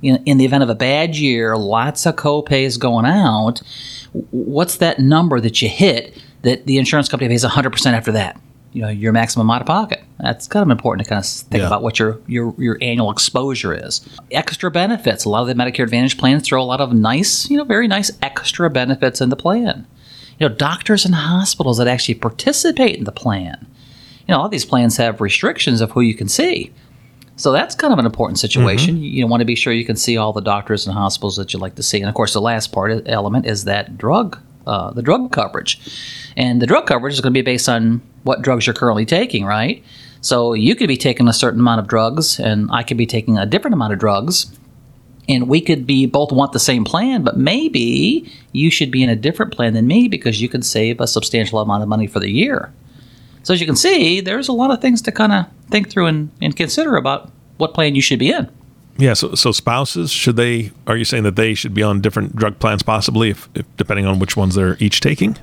You 0.00 0.12
know, 0.12 0.22
in 0.24 0.38
the 0.38 0.44
event 0.44 0.62
of 0.62 0.70
a 0.70 0.76
bad 0.76 1.16
year, 1.16 1.56
lots 1.56 2.06
of 2.06 2.14
copays 2.14 2.78
going 2.78 3.06
out. 3.06 3.62
What's 4.30 4.76
that 4.76 5.00
number 5.00 5.40
that 5.40 5.60
you 5.60 5.68
hit 5.68 6.16
that 6.42 6.66
the 6.66 6.78
insurance 6.78 7.08
company 7.08 7.28
pays 7.28 7.44
100% 7.44 7.92
after 7.92 8.12
that? 8.12 8.40
You 8.72 8.82
know, 8.82 8.90
your 8.90 9.12
maximum 9.12 9.50
out 9.50 9.60
of 9.60 9.66
pocket. 9.66 9.99
That's 10.22 10.46
kind 10.46 10.62
of 10.62 10.70
important 10.70 11.04
to 11.04 11.08
kind 11.08 11.24
of 11.24 11.28
think 11.30 11.60
Yeah. 11.60 11.66
about 11.66 11.82
what 11.82 11.98
your, 11.98 12.20
your 12.26 12.54
your 12.58 12.78
annual 12.82 13.10
exposure 13.10 13.72
is. 13.74 14.00
Extra 14.30 14.70
benefits. 14.70 15.24
A 15.24 15.28
lot 15.28 15.42
of 15.42 15.48
the 15.48 15.54
Medicare 15.54 15.84
Advantage 15.84 16.18
plans 16.18 16.42
throw 16.46 16.62
a 16.62 16.64
lot 16.64 16.80
of 16.80 16.92
nice, 16.92 17.48
you 17.48 17.56
know, 17.56 17.64
very 17.64 17.88
nice 17.88 18.10
extra 18.22 18.68
benefits 18.68 19.20
in 19.20 19.30
the 19.30 19.36
plan. 19.36 19.86
You 20.38 20.48
know, 20.48 20.54
doctors 20.54 21.04
and 21.04 21.14
hospitals 21.14 21.78
that 21.78 21.86
actually 21.88 22.14
participate 22.16 22.96
in 22.98 23.04
the 23.04 23.12
plan. 23.12 23.66
You 24.26 24.34
know, 24.34 24.40
all 24.40 24.48
these 24.48 24.64
plans 24.64 24.96
have 24.98 25.20
restrictions 25.20 25.80
of 25.80 25.90
who 25.92 26.00
you 26.00 26.14
can 26.14 26.28
see. 26.28 26.72
So 27.36 27.52
that's 27.52 27.74
kind 27.74 27.92
of 27.92 27.98
an 27.98 28.04
important 28.06 28.38
situation. 28.38 28.98
You, 28.98 29.10
you 29.10 29.26
want 29.26 29.40
to 29.40 29.46
be 29.46 29.54
sure 29.54 29.72
you 29.72 29.84
can 29.86 29.96
see 29.96 30.18
all 30.18 30.32
the 30.34 30.42
doctors 30.42 30.86
and 30.86 30.94
hospitals 30.94 31.36
that 31.36 31.52
you'd 31.52 31.60
like 31.60 31.74
to 31.76 31.82
see. 31.82 31.98
And 31.98 32.08
of 32.08 32.14
course, 32.14 32.34
the 32.34 32.40
last 32.40 32.70
part 32.72 33.08
element 33.08 33.46
is 33.46 33.64
that 33.64 33.96
drug, 33.96 34.38
uh, 34.66 34.90
the 34.90 35.00
drug 35.02 35.32
coverage, 35.32 35.80
and 36.36 36.60
the 36.60 36.66
drug 36.66 36.86
coverage 36.86 37.14
is 37.14 37.20
going 37.22 37.32
to 37.32 37.38
be 37.38 37.42
based 37.42 37.66
on 37.68 38.02
what 38.24 38.42
drugs 38.42 38.66
you're 38.66 38.74
currently 38.74 39.06
taking, 39.06 39.46
right? 39.46 39.82
So 40.20 40.52
you 40.52 40.74
could 40.74 40.88
be 40.88 40.96
taking 40.96 41.28
a 41.28 41.32
certain 41.32 41.60
amount 41.60 41.80
of 41.80 41.88
drugs, 41.88 42.38
and 42.38 42.68
I 42.70 42.82
could 42.82 42.96
be 42.96 43.06
taking 43.06 43.38
a 43.38 43.46
different 43.46 43.74
amount 43.74 43.92
of 43.92 43.98
drugs, 43.98 44.54
and 45.28 45.48
we 45.48 45.60
could 45.60 45.86
be 45.86 46.06
both 46.06 46.32
want 46.32 46.52
the 46.52 46.58
same 46.58 46.84
plan, 46.84 47.22
but 47.22 47.36
maybe 47.36 48.30
you 48.52 48.70
should 48.70 48.90
be 48.90 49.02
in 49.02 49.08
a 49.08 49.16
different 49.16 49.52
plan 49.52 49.74
than 49.74 49.86
me 49.86 50.08
because 50.08 50.42
you 50.42 50.48
could 50.48 50.64
save 50.64 51.00
a 51.00 51.06
substantial 51.06 51.60
amount 51.60 51.82
of 51.82 51.88
money 51.88 52.06
for 52.06 52.20
the 52.20 52.30
year. 52.30 52.72
So 53.42 53.54
as 53.54 53.60
you 53.60 53.66
can 53.66 53.76
see, 53.76 54.20
there's 54.20 54.48
a 54.48 54.52
lot 54.52 54.70
of 54.70 54.80
things 54.82 55.00
to 55.02 55.12
kind 55.12 55.32
of 55.32 55.46
think 55.70 55.88
through 55.88 56.06
and, 56.06 56.30
and 56.42 56.54
consider 56.54 56.96
about 56.96 57.30
what 57.56 57.74
plan 57.74 57.94
you 57.94 58.02
should 58.02 58.18
be 58.18 58.30
in. 58.30 58.50
Yeah, 58.98 59.14
so 59.14 59.34
so 59.34 59.50
spouses 59.50 60.10
should 60.10 60.36
they? 60.36 60.72
Are 60.86 60.96
you 60.96 61.06
saying 61.06 61.22
that 61.22 61.36
they 61.36 61.54
should 61.54 61.72
be 61.72 61.82
on 61.82 62.02
different 62.02 62.36
drug 62.36 62.58
plans, 62.58 62.82
possibly, 62.82 63.30
if, 63.30 63.48
if 63.54 63.64
depending 63.78 64.04
on 64.04 64.18
which 64.18 64.36
ones 64.36 64.56
they're 64.56 64.76
each 64.78 65.00
taking? 65.00 65.38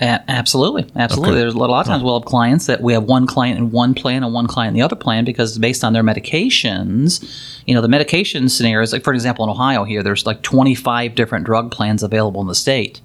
A- 0.00 0.22
absolutely, 0.28 0.86
absolutely. 0.96 1.34
Okay. 1.34 1.40
There's 1.40 1.54
a 1.54 1.58
lot 1.58 1.80
of 1.80 1.86
times 1.86 2.02
we'll 2.02 2.18
have 2.18 2.26
clients 2.26 2.66
that 2.66 2.80
we 2.80 2.92
have 2.94 3.04
one 3.04 3.26
client 3.26 3.58
in 3.58 3.70
one 3.70 3.94
plan 3.94 4.24
and 4.24 4.32
one 4.32 4.46
client 4.46 4.70
in 4.70 4.74
the 4.74 4.82
other 4.82 4.96
plan 4.96 5.24
because 5.24 5.58
based 5.58 5.84
on 5.84 5.92
their 5.92 6.02
medications, 6.02 7.22
you 7.66 7.74
know, 7.74 7.80
the 7.80 7.88
medication 7.88 8.48
scenarios. 8.48 8.92
Like 8.92 9.04
for 9.04 9.12
example, 9.12 9.44
in 9.44 9.50
Ohio 9.50 9.84
here, 9.84 10.02
there's 10.02 10.24
like 10.24 10.42
25 10.42 11.14
different 11.14 11.44
drug 11.44 11.70
plans 11.70 12.02
available 12.02 12.40
in 12.40 12.46
the 12.46 12.54
state. 12.54 13.00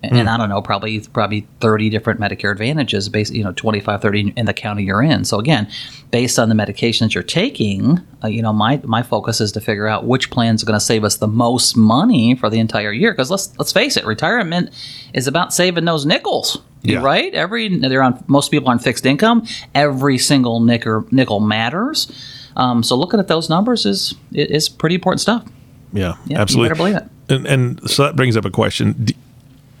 And 0.00 0.28
I 0.28 0.36
don't 0.36 0.48
know, 0.48 0.62
probably 0.62 1.00
probably 1.00 1.48
30 1.60 1.90
different 1.90 2.20
Medicare 2.20 2.52
Advantages, 2.52 3.08
based, 3.08 3.34
you 3.34 3.42
know, 3.42 3.50
25, 3.52 4.00
30 4.00 4.32
in 4.36 4.46
the 4.46 4.54
county 4.54 4.84
you're 4.84 5.02
in. 5.02 5.24
So 5.24 5.40
again, 5.40 5.68
based 6.12 6.38
on 6.38 6.48
the 6.48 6.54
medications 6.54 7.14
you're 7.14 7.24
taking, 7.24 7.98
uh, 8.22 8.28
you 8.28 8.40
know, 8.40 8.52
my 8.52 8.80
my 8.84 9.02
focus 9.02 9.40
is 9.40 9.50
to 9.52 9.60
figure 9.60 9.88
out 9.88 10.04
which 10.04 10.30
plan 10.30 10.54
is 10.54 10.62
going 10.62 10.78
to 10.78 10.84
save 10.84 11.02
us 11.02 11.16
the 11.16 11.26
most 11.26 11.76
money 11.76 12.36
for 12.36 12.48
the 12.48 12.60
entire 12.60 12.92
year. 12.92 13.10
Because 13.12 13.28
let's 13.28 13.52
let's 13.58 13.72
face 13.72 13.96
it, 13.96 14.06
retirement 14.06 14.70
is 15.14 15.26
about 15.26 15.52
saving 15.52 15.84
those 15.84 16.06
nickels, 16.06 16.58
Yeah. 16.82 17.02
right? 17.02 17.34
Every 17.34 17.66
they're 17.78 18.02
on 18.04 18.22
most 18.28 18.52
people 18.52 18.68
are 18.68 18.72
on 18.72 18.78
fixed 18.78 19.04
income. 19.04 19.46
Every 19.74 20.16
single 20.16 20.60
nickel 20.60 21.06
nickel 21.10 21.40
matters. 21.40 22.06
Um, 22.54 22.84
so 22.84 22.94
looking 22.96 23.18
at 23.18 23.26
those 23.26 23.48
numbers 23.50 23.84
is 23.84 24.14
is 24.32 24.68
pretty 24.68 24.94
important 24.94 25.20
stuff. 25.22 25.44
Yeah, 25.92 26.14
Yeah, 26.26 26.40
absolutely. 26.40 26.68
You 26.68 26.74
better 26.74 26.78
believe 26.78 26.96
it. 26.96 27.34
And, 27.34 27.46
and 27.80 27.90
so 27.90 28.04
that 28.04 28.14
brings 28.14 28.36
up 28.36 28.44
a 28.44 28.50
question: 28.50 29.06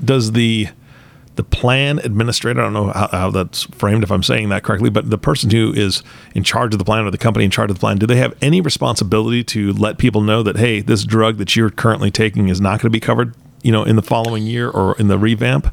Does 0.02 0.32
the 0.32 0.68
the 1.38 1.44
plan 1.44 2.00
administrator. 2.00 2.60
I 2.60 2.64
don't 2.64 2.72
know 2.72 2.88
how, 2.88 3.06
how, 3.12 3.30
that's 3.30 3.62
framed 3.62 4.02
if 4.02 4.10
I'm 4.10 4.24
saying 4.24 4.48
that 4.48 4.64
correctly, 4.64 4.90
but 4.90 5.08
the 5.08 5.16
person 5.16 5.50
who 5.50 5.72
is 5.72 6.02
in 6.34 6.42
charge 6.42 6.74
of 6.74 6.80
the 6.80 6.84
plan 6.84 7.06
or 7.06 7.12
the 7.12 7.16
company 7.16 7.44
in 7.44 7.52
charge 7.52 7.70
of 7.70 7.76
the 7.76 7.80
plan, 7.80 7.96
do 7.96 8.08
they 8.08 8.16
have 8.16 8.34
any 8.42 8.60
responsibility 8.60 9.44
to 9.44 9.72
let 9.72 9.98
people 9.98 10.20
know 10.20 10.42
that 10.42 10.56
hey, 10.56 10.80
this 10.80 11.04
drug 11.04 11.38
that 11.38 11.54
you're 11.54 11.70
currently 11.70 12.10
taking 12.10 12.48
is 12.48 12.60
not 12.60 12.80
going 12.80 12.88
to 12.88 12.90
be 12.90 12.98
covered, 12.98 13.36
you 13.62 13.70
know, 13.70 13.84
in 13.84 13.94
the 13.94 14.02
following 14.02 14.46
year 14.46 14.68
or 14.68 14.96
in 14.98 15.06
the 15.06 15.16
revamp? 15.16 15.72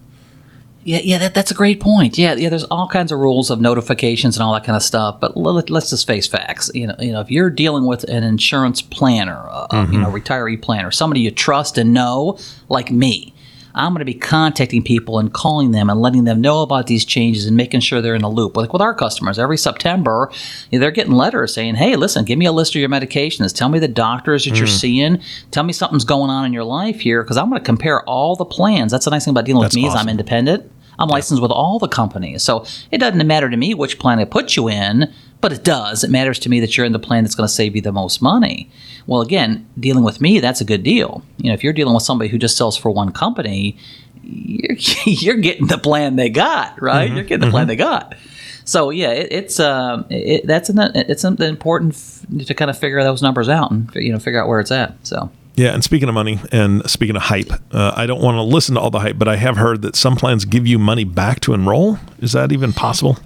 Yeah, 0.83 0.99
yeah, 1.03 1.17
that, 1.17 1.33
that's 1.33 1.49
a 1.49 1.55
great 1.55 1.79
point. 1.79 2.15
Yeah, 2.15 2.35
yeah. 2.35 2.49
There's 2.49 2.65
all 2.65 2.87
kinds 2.87 3.11
of 3.11 3.17
rules 3.17 3.49
of 3.49 3.59
notifications 3.59 4.37
and 4.37 4.43
all 4.43 4.53
that 4.53 4.65
kind 4.65 4.75
of 4.75 4.83
stuff. 4.83 5.19
But 5.19 5.35
let, 5.35 5.71
us 5.71 5.89
just 5.89 6.05
face 6.05 6.27
facts. 6.27 6.69
You 6.75 6.85
know, 6.85 6.95
you 6.99 7.11
know, 7.11 7.21
if 7.21 7.31
you're 7.31 7.49
dealing 7.49 7.87
with 7.87 8.03
an 8.03 8.23
insurance 8.23 8.83
planner, 8.83 9.47
uh, 9.49 9.67
mm-hmm. 9.69 9.93
you 9.93 9.99
know, 9.99 10.11
retiree 10.11 10.61
planner, 10.61 10.91
somebody 10.91 11.21
you 11.21 11.31
trust 11.31 11.79
and 11.79 11.91
know, 11.91 12.37
like 12.69 12.91
me, 12.91 13.33
I'm 13.75 13.91
going 13.91 13.99
to 13.99 14.05
be 14.05 14.13
contacting 14.13 14.81
people 14.81 15.19
and 15.19 15.31
calling 15.31 15.71
them 15.71 15.89
and 15.89 16.01
letting 16.01 16.23
them 16.23 16.41
know 16.41 16.61
about 16.61 16.87
these 16.87 17.03
changes 17.03 17.45
and 17.45 17.57
making 17.57 17.81
sure 17.81 18.01
they're 18.01 18.15
in 18.15 18.21
the 18.21 18.29
loop. 18.29 18.55
Like 18.55 18.71
with 18.71 18.81
our 18.81 18.95
customers, 18.95 19.37
every 19.37 19.57
September, 19.57 20.31
they're 20.71 20.91
getting 20.91 21.13
letters 21.13 21.53
saying, 21.53 21.75
"Hey, 21.75 21.95
listen, 21.95 22.25
give 22.25 22.39
me 22.39 22.45
a 22.45 22.51
list 22.51 22.73
of 22.73 22.79
your 22.79 22.89
medications. 22.89 23.53
Tell 23.53 23.69
me 23.69 23.79
the 23.79 23.87
doctors 23.87 24.45
that 24.45 24.53
mm. 24.53 24.57
you're 24.57 24.67
seeing. 24.67 25.21
Tell 25.51 25.63
me 25.63 25.73
something's 25.73 26.05
going 26.05 26.29
on 26.29 26.45
in 26.45 26.53
your 26.53 26.63
life 26.63 27.01
here 27.01 27.21
because 27.21 27.37
I'm 27.37 27.49
going 27.49 27.61
to 27.61 27.65
compare 27.65 28.01
all 28.03 28.35
the 28.35 28.45
plans." 28.45 28.91
That's 28.91 29.05
the 29.05 29.11
nice 29.11 29.25
thing 29.25 29.33
about 29.33 29.45
dealing 29.45 29.63
That's 29.63 29.75
with 29.75 29.83
me 29.83 29.89
awesome. 29.89 29.99
is 29.99 30.03
I'm 30.03 30.09
independent. 30.09 30.71
I'm 30.97 31.09
licensed 31.09 31.41
with 31.41 31.51
all 31.51 31.79
the 31.79 31.87
companies. 31.87 32.43
So 32.43 32.65
it 32.91 32.99
doesn't 32.99 33.25
matter 33.27 33.49
to 33.49 33.57
me 33.57 33.73
which 33.73 33.99
plan 33.99 34.19
I 34.19 34.25
put 34.25 34.55
you 34.55 34.69
in, 34.69 35.13
but 35.45 35.53
it 35.53 35.63
does. 35.63 36.03
It 36.03 36.09
matters 36.09 36.39
to 36.39 36.49
me 36.49 36.59
that 36.61 36.75
you're 36.75 36.87
in 36.87 36.91
the 36.91 36.97
plan 36.97 37.23
that's 37.23 37.35
going 37.35 37.47
to 37.47 37.53
save 37.53 37.75
you 37.75 37.81
the 37.83 37.91
most 37.91 38.19
money. 38.19 38.67
Well, 39.05 39.21
again, 39.21 39.69
dealing 39.79 40.03
with 40.03 40.19
me, 40.19 40.39
that's 40.39 40.59
a 40.59 40.65
good 40.65 40.81
deal. 40.81 41.23
You 41.37 41.49
know, 41.49 41.53
if 41.53 41.63
you're 41.63 41.71
dealing 41.71 41.93
with 41.93 42.01
somebody 42.01 42.31
who 42.31 42.39
just 42.39 42.57
sells 42.57 42.75
for 42.75 42.89
one 42.89 43.11
company, 43.11 43.77
you're, 44.23 44.75
you're 45.05 45.35
getting 45.35 45.67
the 45.67 45.77
plan 45.77 46.15
they 46.15 46.29
got, 46.29 46.81
right? 46.81 47.05
Mm-hmm. 47.05 47.15
You're 47.15 47.25
getting 47.25 47.45
the 47.45 47.51
plan 47.51 47.65
mm-hmm. 47.65 47.67
they 47.67 47.75
got. 47.75 48.15
So 48.63 48.89
yeah, 48.89 49.11
it, 49.11 49.31
it's 49.31 49.59
um, 49.59 50.07
it, 50.09 50.47
that's 50.47 50.69
an, 50.69 50.79
it's 50.95 51.21
something 51.21 51.47
important 51.47 51.93
f- 51.93 52.47
to 52.47 52.55
kind 52.55 52.71
of 52.71 52.79
figure 52.79 53.03
those 53.03 53.21
numbers 53.21 53.47
out 53.47 53.69
and 53.69 53.87
you 53.93 54.11
know 54.11 54.17
figure 54.17 54.41
out 54.41 54.47
where 54.47 54.59
it's 54.59 54.71
at. 54.71 54.95
So 55.05 55.29
yeah, 55.53 55.75
and 55.75 55.83
speaking 55.83 56.09
of 56.09 56.15
money 56.15 56.39
and 56.51 56.89
speaking 56.89 57.15
of 57.15 57.21
hype, 57.21 57.51
uh, 57.69 57.93
I 57.95 58.07
don't 58.07 58.23
want 58.23 58.37
to 58.37 58.41
listen 58.41 58.73
to 58.73 58.81
all 58.81 58.89
the 58.89 59.01
hype, 59.01 59.19
but 59.19 59.27
I 59.27 59.35
have 59.35 59.57
heard 59.57 59.83
that 59.83 59.95
some 59.95 60.15
plans 60.15 60.43
give 60.43 60.65
you 60.65 60.79
money 60.79 61.03
back 61.03 61.39
to 61.41 61.53
enroll. 61.53 61.99
Is 62.17 62.31
that 62.31 62.51
even 62.51 62.73
possible? 62.73 63.19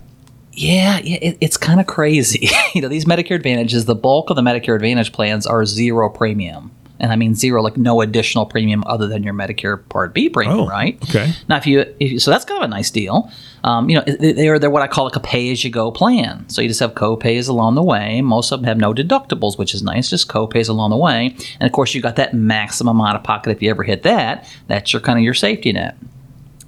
Yeah, 0.59 0.99
yeah, 1.03 1.17
it, 1.21 1.37
it's 1.39 1.55
kind 1.55 1.79
of 1.79 1.87
crazy. 1.87 2.49
you 2.75 2.81
know, 2.81 2.89
these 2.89 3.05
Medicare 3.05 3.35
Advantages, 3.35 3.85
the 3.85 3.95
bulk 3.95 4.29
of 4.29 4.35
the 4.35 4.41
Medicare 4.41 4.75
Advantage 4.75 5.13
plans 5.13 5.47
are 5.47 5.65
zero 5.65 6.09
premium 6.09 6.71
and 6.99 7.11
I 7.11 7.15
mean 7.15 7.33
zero, 7.33 7.61
like 7.61 7.77
no 7.77 8.01
additional 8.01 8.45
premium 8.45 8.83
other 8.85 9.07
than 9.07 9.23
your 9.23 9.33
Medicare 9.33 9.87
Part 9.87 10.13
B 10.13 10.29
premium, 10.29 10.59
oh, 10.59 10.67
right? 10.67 11.01
Okay. 11.09 11.33
Now, 11.47 11.55
if 11.55 11.65
you, 11.65 11.79
if 11.99 12.11
you, 12.11 12.19
so 12.19 12.29
that's 12.29 12.43
kind 12.43 12.61
of 12.61 12.65
a 12.65 12.67
nice 12.67 12.91
deal. 12.91 13.31
Um, 13.63 13.89
you 13.89 13.95
know, 13.95 14.03
they're 14.03 14.59
they're 14.59 14.69
what 14.69 14.81
I 14.81 14.87
call 14.87 15.05
like 15.05 15.15
a 15.15 15.21
pay 15.21 15.49
as 15.51 15.63
you 15.63 15.69
go 15.69 15.91
plan. 15.91 16.47
So 16.49 16.61
you 16.61 16.67
just 16.67 16.79
have 16.81 16.95
co-pays 16.95 17.47
along 17.47 17.75
the 17.75 17.83
way. 17.83 18.21
Most 18.21 18.51
of 18.51 18.59
them 18.59 18.67
have 18.67 18.77
no 18.77 18.93
deductibles, 18.93 19.57
which 19.57 19.73
is 19.73 19.81
nice. 19.81 20.09
Just 20.09 20.27
co-pays 20.27 20.67
along 20.67 20.89
the 20.91 20.97
way, 20.97 21.35
and 21.59 21.67
of 21.67 21.71
course 21.71 21.93
you 21.93 22.01
got 22.01 22.17
that 22.17 22.33
maximum 22.33 22.99
out 22.99 23.15
of 23.15 23.23
pocket 23.23 23.51
if 23.51 23.61
you 23.61 23.69
ever 23.69 23.83
hit 23.83 24.03
that. 24.03 24.45
That's 24.67 24.91
your 24.91 25.01
kind 25.01 25.17
of 25.17 25.23
your 25.23 25.33
safety 25.33 25.71
net. 25.71 25.97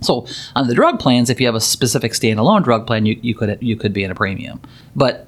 So 0.02 0.26
on 0.56 0.68
the 0.68 0.74
drug 0.74 1.00
plans, 1.00 1.30
if 1.30 1.40
you 1.40 1.46
have 1.46 1.56
a 1.56 1.62
specific 1.62 2.14
standalone 2.14 2.64
drug 2.64 2.88
plan, 2.88 3.06
you, 3.06 3.20
you 3.22 3.36
could 3.36 3.58
you 3.62 3.76
could 3.76 3.94
be 3.94 4.04
in 4.04 4.12
a 4.12 4.16
premium. 4.16 4.60
But 4.96 5.28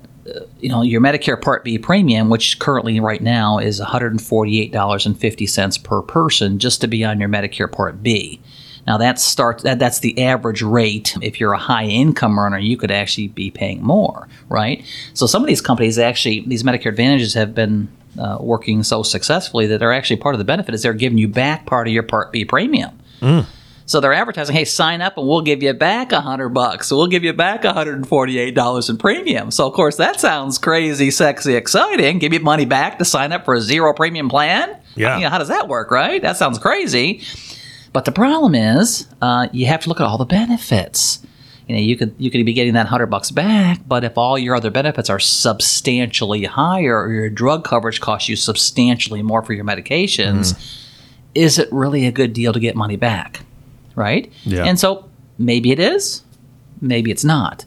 you 0.60 0.70
know 0.70 0.82
your 0.82 1.02
Medicare 1.02 1.42
Part 1.42 1.64
B 1.64 1.78
premium, 1.78 2.30
which 2.30 2.58
currently 2.60 3.00
right 3.00 3.22
now 3.22 3.60
is 3.60 3.80
one 3.80 3.90
hundred 3.90 4.14
and 4.14 4.22
forty 4.22 4.62
eight 4.62 4.72
dollars 4.72 5.06
and 5.06 5.20
fifty 5.20 5.46
cents 5.46 5.78
per 5.78 6.02
person, 6.02 6.60
just 6.60 6.82
to 6.82 6.88
be 6.88 7.04
on 7.04 7.20
your 7.20 7.30
Medicare 7.30 7.72
Part 7.72 8.02
B. 8.02 8.40
Now 8.88 8.98
that 8.98 9.20
starts 9.20 9.64
that, 9.64 9.80
that's 9.80 10.00
the 10.00 10.24
average 10.24 10.62
rate. 10.62 11.16
If 11.22 11.40
you're 11.40 11.54
a 11.54 11.58
high 11.60 11.86
income 11.86 12.40
earner, 12.40 12.58
you 12.58 12.78
could 12.78 12.92
actually 12.92 13.28
be 13.28 13.52
paying 13.52 13.82
more, 13.84 14.28
right? 14.50 14.84
So 15.14 15.26
some 15.26 15.42
of 15.42 15.48
these 15.48 15.62
companies 15.62 16.00
actually 16.00 16.42
these 16.48 16.64
Medicare 16.64 16.88
Advantages 16.88 17.34
have 17.34 17.54
been 17.54 17.90
uh, 18.18 18.38
working 18.40 18.84
so 18.84 19.04
successfully 19.04 19.68
that 19.68 19.80
they're 19.80 19.94
actually 19.94 20.18
part 20.18 20.36
of 20.36 20.40
the 20.40 20.46
benefit 20.46 20.74
is 20.74 20.84
they're 20.84 20.94
giving 20.94 21.18
you 21.18 21.28
back 21.28 21.66
part 21.66 21.88
of 21.88 21.94
your 21.94 22.04
Part 22.04 22.32
B 22.32 22.46
premium. 22.46 22.98
Mm. 23.22 23.46
So 23.86 24.00
they're 24.00 24.14
advertising, 24.14 24.56
hey, 24.56 24.66
sign 24.66 25.02
up 25.02 25.18
and 25.18 25.28
we'll 25.28 25.42
give 25.42 25.62
you 25.62 25.74
back 25.74 26.12
a 26.12 26.22
hundred 26.22 26.50
bucks. 26.50 26.92
We'll 26.92 27.08
give 27.08 27.24
you 27.24 27.34
back 27.34 27.64
$148 27.64 28.90
in 28.90 28.98
premium. 28.98 29.52
So 29.52 29.68
of 29.68 29.74
course 29.74 29.98
that 29.98 30.20
sounds 30.20 30.58
crazy, 30.58 31.12
sexy, 31.12 31.56
exciting. 31.56 32.20
Give 32.20 32.34
you 32.34 32.40
money 32.40 32.66
back 32.66 32.98
to 33.00 33.06
sign 33.06 33.32
up 33.32 33.46
for 33.46 33.56
a 33.56 33.62
zero 33.62 33.94
premium 33.94 34.30
plan. 34.30 34.78
Yeah. 34.96 35.18
You 35.18 35.24
know, 35.24 35.30
how 35.30 35.38
does 35.38 35.50
that 35.50 35.68
work, 35.68 35.92
right? 35.92 36.22
That 36.22 36.38
sounds 36.38 36.60
crazy. 36.60 37.22
But 37.92 38.06
the 38.06 38.12
problem 38.12 38.56
is, 38.56 39.08
uh, 39.22 39.48
you 39.52 39.68
have 39.68 39.82
to 39.82 39.90
look 39.90 40.00
at 40.00 40.08
all 40.08 40.18
the 40.18 40.26
benefits. 40.26 41.20
You 41.68 41.76
know, 41.76 41.82
you 41.82 41.96
could 41.96 42.14
you 42.18 42.30
could 42.30 42.46
be 42.46 42.54
getting 42.54 42.74
that 42.74 42.88
hundred 42.88 43.08
bucks 43.08 43.32
back, 43.32 43.80
but 43.88 44.04
if 44.04 44.18
all 44.18 44.38
your 44.38 44.56
other 44.56 44.70
benefits 44.70 45.10
are 45.10 45.20
substantially 45.20 46.44
higher, 46.44 47.00
or 47.00 47.14
your 47.14 47.30
drug 47.30 47.64
coverage 47.64 48.02
costs 48.02 48.28
you 48.28 48.36
substantially 48.36 49.22
more 49.22 49.42
for 49.44 49.54
your 49.54 49.64
medications, 49.64 50.54
mm. 50.54 50.78
is 51.36 51.58
it 51.60 51.70
really 51.72 52.06
a 52.06 52.12
good 52.12 52.34
deal 52.34 52.52
to 52.52 52.60
get 52.60 52.76
money 52.76 52.98
back? 52.98 53.42
Right? 53.96 54.32
Yeah. 54.44 54.66
And 54.66 54.80
so 54.80 55.10
maybe 55.38 55.72
it 55.72 55.80
is, 55.80 56.24
maybe 56.82 57.12
it's 57.12 57.24
not. 57.24 57.66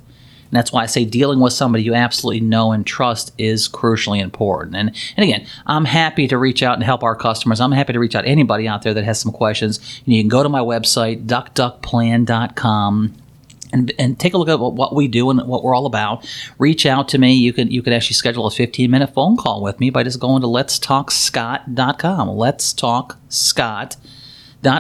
And 0.50 0.56
that's 0.56 0.72
why 0.72 0.82
I 0.84 0.86
say 0.86 1.04
dealing 1.04 1.40
with 1.40 1.52
somebody 1.52 1.82
you 1.82 1.94
absolutely 1.94 2.40
know 2.40 2.70
and 2.72 2.86
trust 2.86 3.32
is 3.36 3.68
crucially 3.68 4.20
important. 4.20 4.76
And, 4.76 4.94
and 5.16 5.24
again, 5.24 5.46
I'm 5.66 5.84
happy 5.84 6.28
to 6.28 6.38
reach 6.38 6.62
out 6.62 6.74
and 6.74 6.84
help 6.84 7.02
our 7.02 7.16
customers. 7.16 7.60
I'm 7.60 7.72
happy 7.72 7.92
to 7.92 7.98
reach 7.98 8.14
out 8.14 8.22
to 8.22 8.28
anybody 8.28 8.68
out 8.68 8.82
there 8.82 8.94
that 8.94 9.04
has 9.04 9.20
some 9.20 9.32
questions. 9.32 9.78
And 10.04 10.14
you 10.14 10.22
can 10.22 10.28
go 10.28 10.44
to 10.44 10.48
my 10.48 10.60
website, 10.60 11.26
duckduckplan.com. 11.26 13.14
And, 13.72 13.92
and 13.98 14.18
take 14.18 14.32
a 14.32 14.38
look 14.38 14.48
at 14.48 14.60
what 14.60 14.94
we 14.94 15.08
do 15.08 15.28
and 15.28 15.42
what 15.42 15.64
we're 15.64 15.74
all 15.74 15.86
about. 15.86 16.24
Reach 16.56 16.86
out 16.86 17.08
to 17.08 17.18
me. 17.18 17.34
You 17.34 17.52
can 17.52 17.68
you 17.68 17.82
can 17.82 17.92
actually 17.92 18.14
schedule 18.14 18.46
a 18.46 18.50
15 18.50 18.88
minute 18.88 19.12
phone 19.12 19.36
call 19.36 19.60
with 19.60 19.80
me 19.80 19.90
by 19.90 20.04
just 20.04 20.20
going 20.20 20.40
to 20.42 20.46
letstalkscott.com. 20.46 22.28
Let's 22.28 22.72
talk 22.72 23.18
Scott 23.28 23.96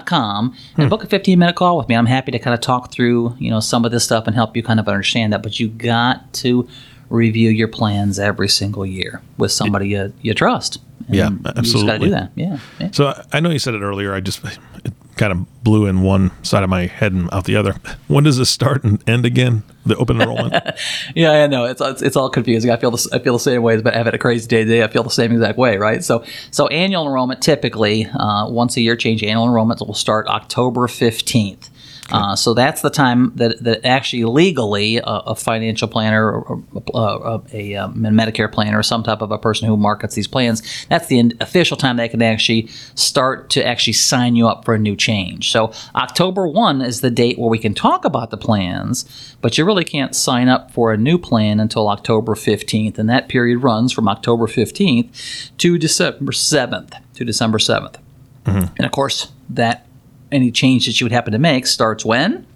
com 0.06 0.54
and 0.76 0.84
hmm. 0.84 0.88
book 0.88 1.04
a 1.04 1.06
15 1.06 1.38
minute 1.38 1.56
call 1.56 1.78
with 1.78 1.88
me. 1.88 1.94
I'm 1.94 2.06
happy 2.06 2.32
to 2.32 2.38
kind 2.38 2.54
of 2.54 2.60
talk 2.60 2.92
through, 2.92 3.34
you 3.38 3.50
know, 3.50 3.60
some 3.60 3.84
of 3.84 3.92
this 3.92 4.04
stuff 4.04 4.26
and 4.26 4.34
help 4.34 4.56
you 4.56 4.62
kind 4.62 4.80
of 4.80 4.88
understand 4.88 5.32
that. 5.32 5.42
But 5.42 5.58
you 5.58 5.68
got 5.68 6.32
to 6.34 6.68
review 7.08 7.50
your 7.50 7.68
plans 7.68 8.18
every 8.18 8.48
single 8.48 8.84
year 8.84 9.22
with 9.38 9.52
somebody 9.52 9.88
you, 9.88 10.12
you 10.22 10.34
trust. 10.34 10.80
And 11.06 11.16
yeah, 11.16 11.30
absolutely. 11.44 11.56
You 11.56 11.72
just 11.72 11.86
got 11.86 11.92
to 11.92 11.98
do 11.98 12.10
that. 12.10 12.30
Yeah, 12.34 12.58
yeah. 12.80 12.90
So 12.92 13.24
I 13.32 13.40
know 13.40 13.50
you 13.50 13.58
said 13.58 13.74
it 13.74 13.80
earlier. 13.82 14.12
I 14.12 14.20
just 14.20 14.44
it 14.84 14.95
kind 15.16 15.32
of 15.32 15.64
blew 15.64 15.86
in 15.86 16.02
one 16.02 16.30
side 16.44 16.62
of 16.62 16.70
my 16.70 16.86
head 16.86 17.12
and 17.12 17.28
out 17.32 17.44
the 17.44 17.56
other. 17.56 17.74
When 18.06 18.24
does 18.24 18.38
this 18.38 18.50
start 18.50 18.84
and 18.84 19.02
end 19.08 19.24
again? 19.26 19.62
The 19.84 19.96
open 19.96 20.20
enrollment? 20.20 20.54
yeah, 21.14 21.30
I 21.30 21.46
know 21.46 21.64
it's, 21.64 21.80
it's, 21.80 22.02
it's 22.02 22.16
all 22.16 22.28
confusing. 22.28 22.70
I 22.70 22.76
feel 22.76 22.90
the, 22.90 23.08
I 23.12 23.18
feel 23.18 23.32
the 23.32 23.40
same 23.40 23.62
way, 23.62 23.80
but 23.80 23.94
having 23.94 24.14
a 24.14 24.18
crazy 24.18 24.46
day 24.46 24.64
today. 24.64 24.82
I 24.82 24.88
feel 24.88 25.02
the 25.02 25.10
same 25.10 25.32
exact 25.32 25.58
way, 25.58 25.76
right? 25.76 26.04
So 26.04 26.24
so 26.50 26.66
annual 26.68 27.06
enrollment 27.06 27.42
typically 27.42 28.06
uh, 28.06 28.48
once 28.48 28.76
a 28.76 28.80
year 28.80 28.96
change. 28.96 29.22
Annual 29.22 29.46
enrollment 29.46 29.80
will 29.80 29.94
start 29.94 30.26
October 30.28 30.86
fifteenth. 30.88 31.70
Uh, 32.12 32.36
so 32.36 32.54
that's 32.54 32.82
the 32.82 32.90
time 32.90 33.32
that, 33.34 33.62
that 33.62 33.84
actually 33.84 34.24
legally 34.24 35.00
a 35.02 35.34
financial 35.34 35.88
planner 35.88 36.40
or 36.40 36.62
uh, 36.94 37.38
a, 37.52 37.74
a, 37.74 37.88
Medicare 37.88 38.50
planner 38.50 38.78
or 38.78 38.82
some 38.82 39.02
type 39.02 39.22
of 39.22 39.30
a 39.32 39.38
person 39.38 39.66
who 39.66 39.76
markets 39.76 40.14
these 40.14 40.28
plans, 40.28 40.86
that's 40.88 41.08
the 41.08 41.32
official 41.40 41.76
time 41.76 41.96
they 41.96 42.08
can 42.08 42.22
actually 42.22 42.68
start 42.94 43.50
to 43.50 43.66
actually 43.66 43.92
sign 43.92 44.36
you 44.36 44.46
up 44.46 44.64
for 44.64 44.74
a 44.74 44.78
new 44.78 44.94
change. 44.94 45.50
So 45.50 45.72
October 45.94 46.46
1 46.46 46.80
is 46.80 47.00
the 47.00 47.10
date 47.10 47.38
where 47.38 47.50
we 47.50 47.58
can 47.58 47.74
talk 47.74 48.04
about 48.04 48.30
the 48.30 48.36
plans, 48.36 49.36
but 49.40 49.58
you 49.58 49.64
really 49.64 49.84
can't 49.84 50.14
sign 50.14 50.48
up 50.48 50.70
for 50.70 50.92
a 50.92 50.96
new 50.96 51.18
plan 51.18 51.58
until 51.58 51.88
October 51.88 52.34
15th. 52.34 52.98
And 52.98 53.10
that 53.10 53.28
period 53.28 53.58
runs 53.58 53.92
from 53.92 54.08
October 54.08 54.46
15th 54.46 55.56
to 55.58 55.78
December 55.78 56.32
7th. 56.32 56.92
To 57.14 57.24
December 57.24 57.58
7th. 57.58 57.96
Mm-hmm. 58.44 58.74
And 58.76 58.86
of 58.86 58.92
course, 58.92 59.32
that 59.48 59.85
any 60.32 60.50
change 60.50 60.86
that 60.86 61.00
you 61.00 61.04
would 61.04 61.12
happen 61.12 61.32
to 61.32 61.38
make 61.38 61.66
starts 61.66 62.04
when? 62.04 62.46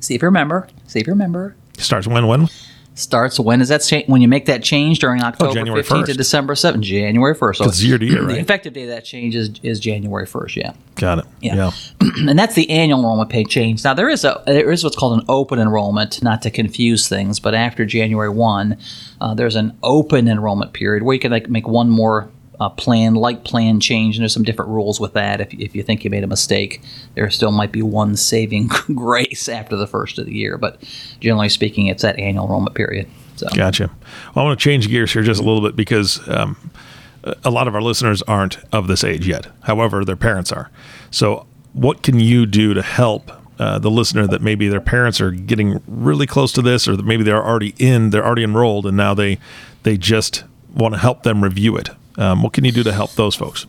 See 0.00 0.14
if 0.14 0.22
you 0.22 0.26
remember. 0.26 0.68
See 0.86 1.00
if 1.00 1.06
you 1.06 1.12
remember. 1.12 1.56
Starts 1.78 2.06
when? 2.06 2.26
When? 2.26 2.48
Starts 2.94 3.38
when 3.38 3.60
is 3.60 3.68
that 3.68 3.78
cha- 3.78 4.02
when 4.06 4.20
you 4.20 4.26
make 4.26 4.46
that 4.46 4.64
change 4.64 4.98
during 4.98 5.22
October 5.22 5.60
oh, 5.60 5.62
15th 5.62 6.06
to 6.06 6.14
December 6.14 6.54
7th, 6.54 6.80
January 6.80 7.32
1st. 7.32 7.56
So 7.56 7.64
it's 7.66 7.80
year 7.80 7.96
to 7.96 8.04
year, 8.04 8.24
right? 8.24 8.34
The 8.34 8.40
effective 8.40 8.72
date 8.72 8.84
of 8.84 8.88
that 8.88 9.04
change 9.04 9.36
is, 9.36 9.50
is 9.62 9.78
January 9.78 10.26
1st. 10.26 10.56
Yeah. 10.56 10.72
Got 10.96 11.20
it. 11.20 11.24
Yeah. 11.40 11.54
yeah. 11.54 11.70
and 12.28 12.36
that's 12.36 12.56
the 12.56 12.68
annual 12.70 12.98
enrollment 12.98 13.30
pay 13.30 13.44
change. 13.44 13.84
Now 13.84 13.94
there 13.94 14.08
is 14.08 14.24
a 14.24 14.42
there 14.46 14.72
is 14.72 14.82
what's 14.82 14.96
called 14.96 15.20
an 15.20 15.24
open 15.28 15.60
enrollment, 15.60 16.20
not 16.24 16.42
to 16.42 16.50
confuse 16.50 17.08
things, 17.08 17.38
but 17.38 17.54
after 17.54 17.86
January 17.86 18.30
1, 18.30 18.76
uh, 19.20 19.34
there's 19.34 19.54
an 19.54 19.78
open 19.84 20.26
enrollment 20.26 20.72
period 20.72 21.04
where 21.04 21.14
you 21.14 21.20
can 21.20 21.30
like 21.30 21.48
make 21.48 21.68
one 21.68 21.88
more 21.88 22.28
uh, 22.60 22.68
plan, 22.68 23.14
like 23.14 23.44
plan 23.44 23.80
change, 23.80 24.16
and 24.16 24.22
there's 24.22 24.32
some 24.32 24.42
different 24.42 24.70
rules 24.70 24.98
with 24.98 25.12
that. 25.14 25.40
If, 25.40 25.54
if 25.54 25.76
you 25.76 25.82
think 25.82 26.04
you 26.04 26.10
made 26.10 26.24
a 26.24 26.28
mistake, 26.28 26.82
there 27.14 27.30
still 27.30 27.52
might 27.52 27.72
be 27.72 27.82
one 27.82 28.16
saving 28.16 28.68
grace 28.94 29.48
after 29.48 29.76
the 29.76 29.86
first 29.86 30.18
of 30.18 30.26
the 30.26 30.34
year. 30.34 30.58
But 30.58 30.82
generally 31.20 31.48
speaking, 31.48 31.86
it's 31.86 32.02
that 32.02 32.18
annual 32.18 32.44
enrollment 32.44 32.74
period. 32.74 33.08
So. 33.36 33.46
Gotcha. 33.54 33.90
Well, 34.34 34.44
I 34.44 34.48
want 34.48 34.58
to 34.58 34.62
change 34.62 34.88
gears 34.88 35.12
here 35.12 35.22
just 35.22 35.40
a 35.40 35.44
little 35.44 35.62
bit 35.62 35.76
because 35.76 36.26
um, 36.28 36.70
a 37.44 37.50
lot 37.50 37.68
of 37.68 37.74
our 37.74 37.82
listeners 37.82 38.22
aren't 38.22 38.58
of 38.72 38.88
this 38.88 39.04
age 39.04 39.26
yet. 39.26 39.46
However, 39.62 40.04
their 40.04 40.16
parents 40.16 40.50
are. 40.50 40.70
So, 41.10 41.46
what 41.72 42.02
can 42.02 42.18
you 42.18 42.46
do 42.46 42.74
to 42.74 42.82
help 42.82 43.30
uh, 43.60 43.78
the 43.78 43.90
listener 43.90 44.26
that 44.26 44.42
maybe 44.42 44.68
their 44.68 44.80
parents 44.80 45.20
are 45.20 45.30
getting 45.30 45.82
really 45.86 46.26
close 46.26 46.52
to 46.52 46.62
this, 46.62 46.88
or 46.88 46.96
maybe 46.96 47.22
they're 47.22 47.44
already 47.44 47.74
in, 47.78 48.10
they're 48.10 48.24
already 48.24 48.44
enrolled, 48.44 48.86
and 48.86 48.96
now 48.96 49.14
they 49.14 49.38
they 49.84 49.96
just 49.96 50.44
want 50.74 50.94
to 50.94 51.00
help 51.00 51.22
them 51.22 51.42
review 51.42 51.76
it. 51.76 51.90
Um, 52.18 52.42
what 52.42 52.52
can 52.52 52.64
you 52.64 52.72
do 52.72 52.82
to 52.82 52.92
help 52.92 53.12
those 53.12 53.34
folks? 53.34 53.66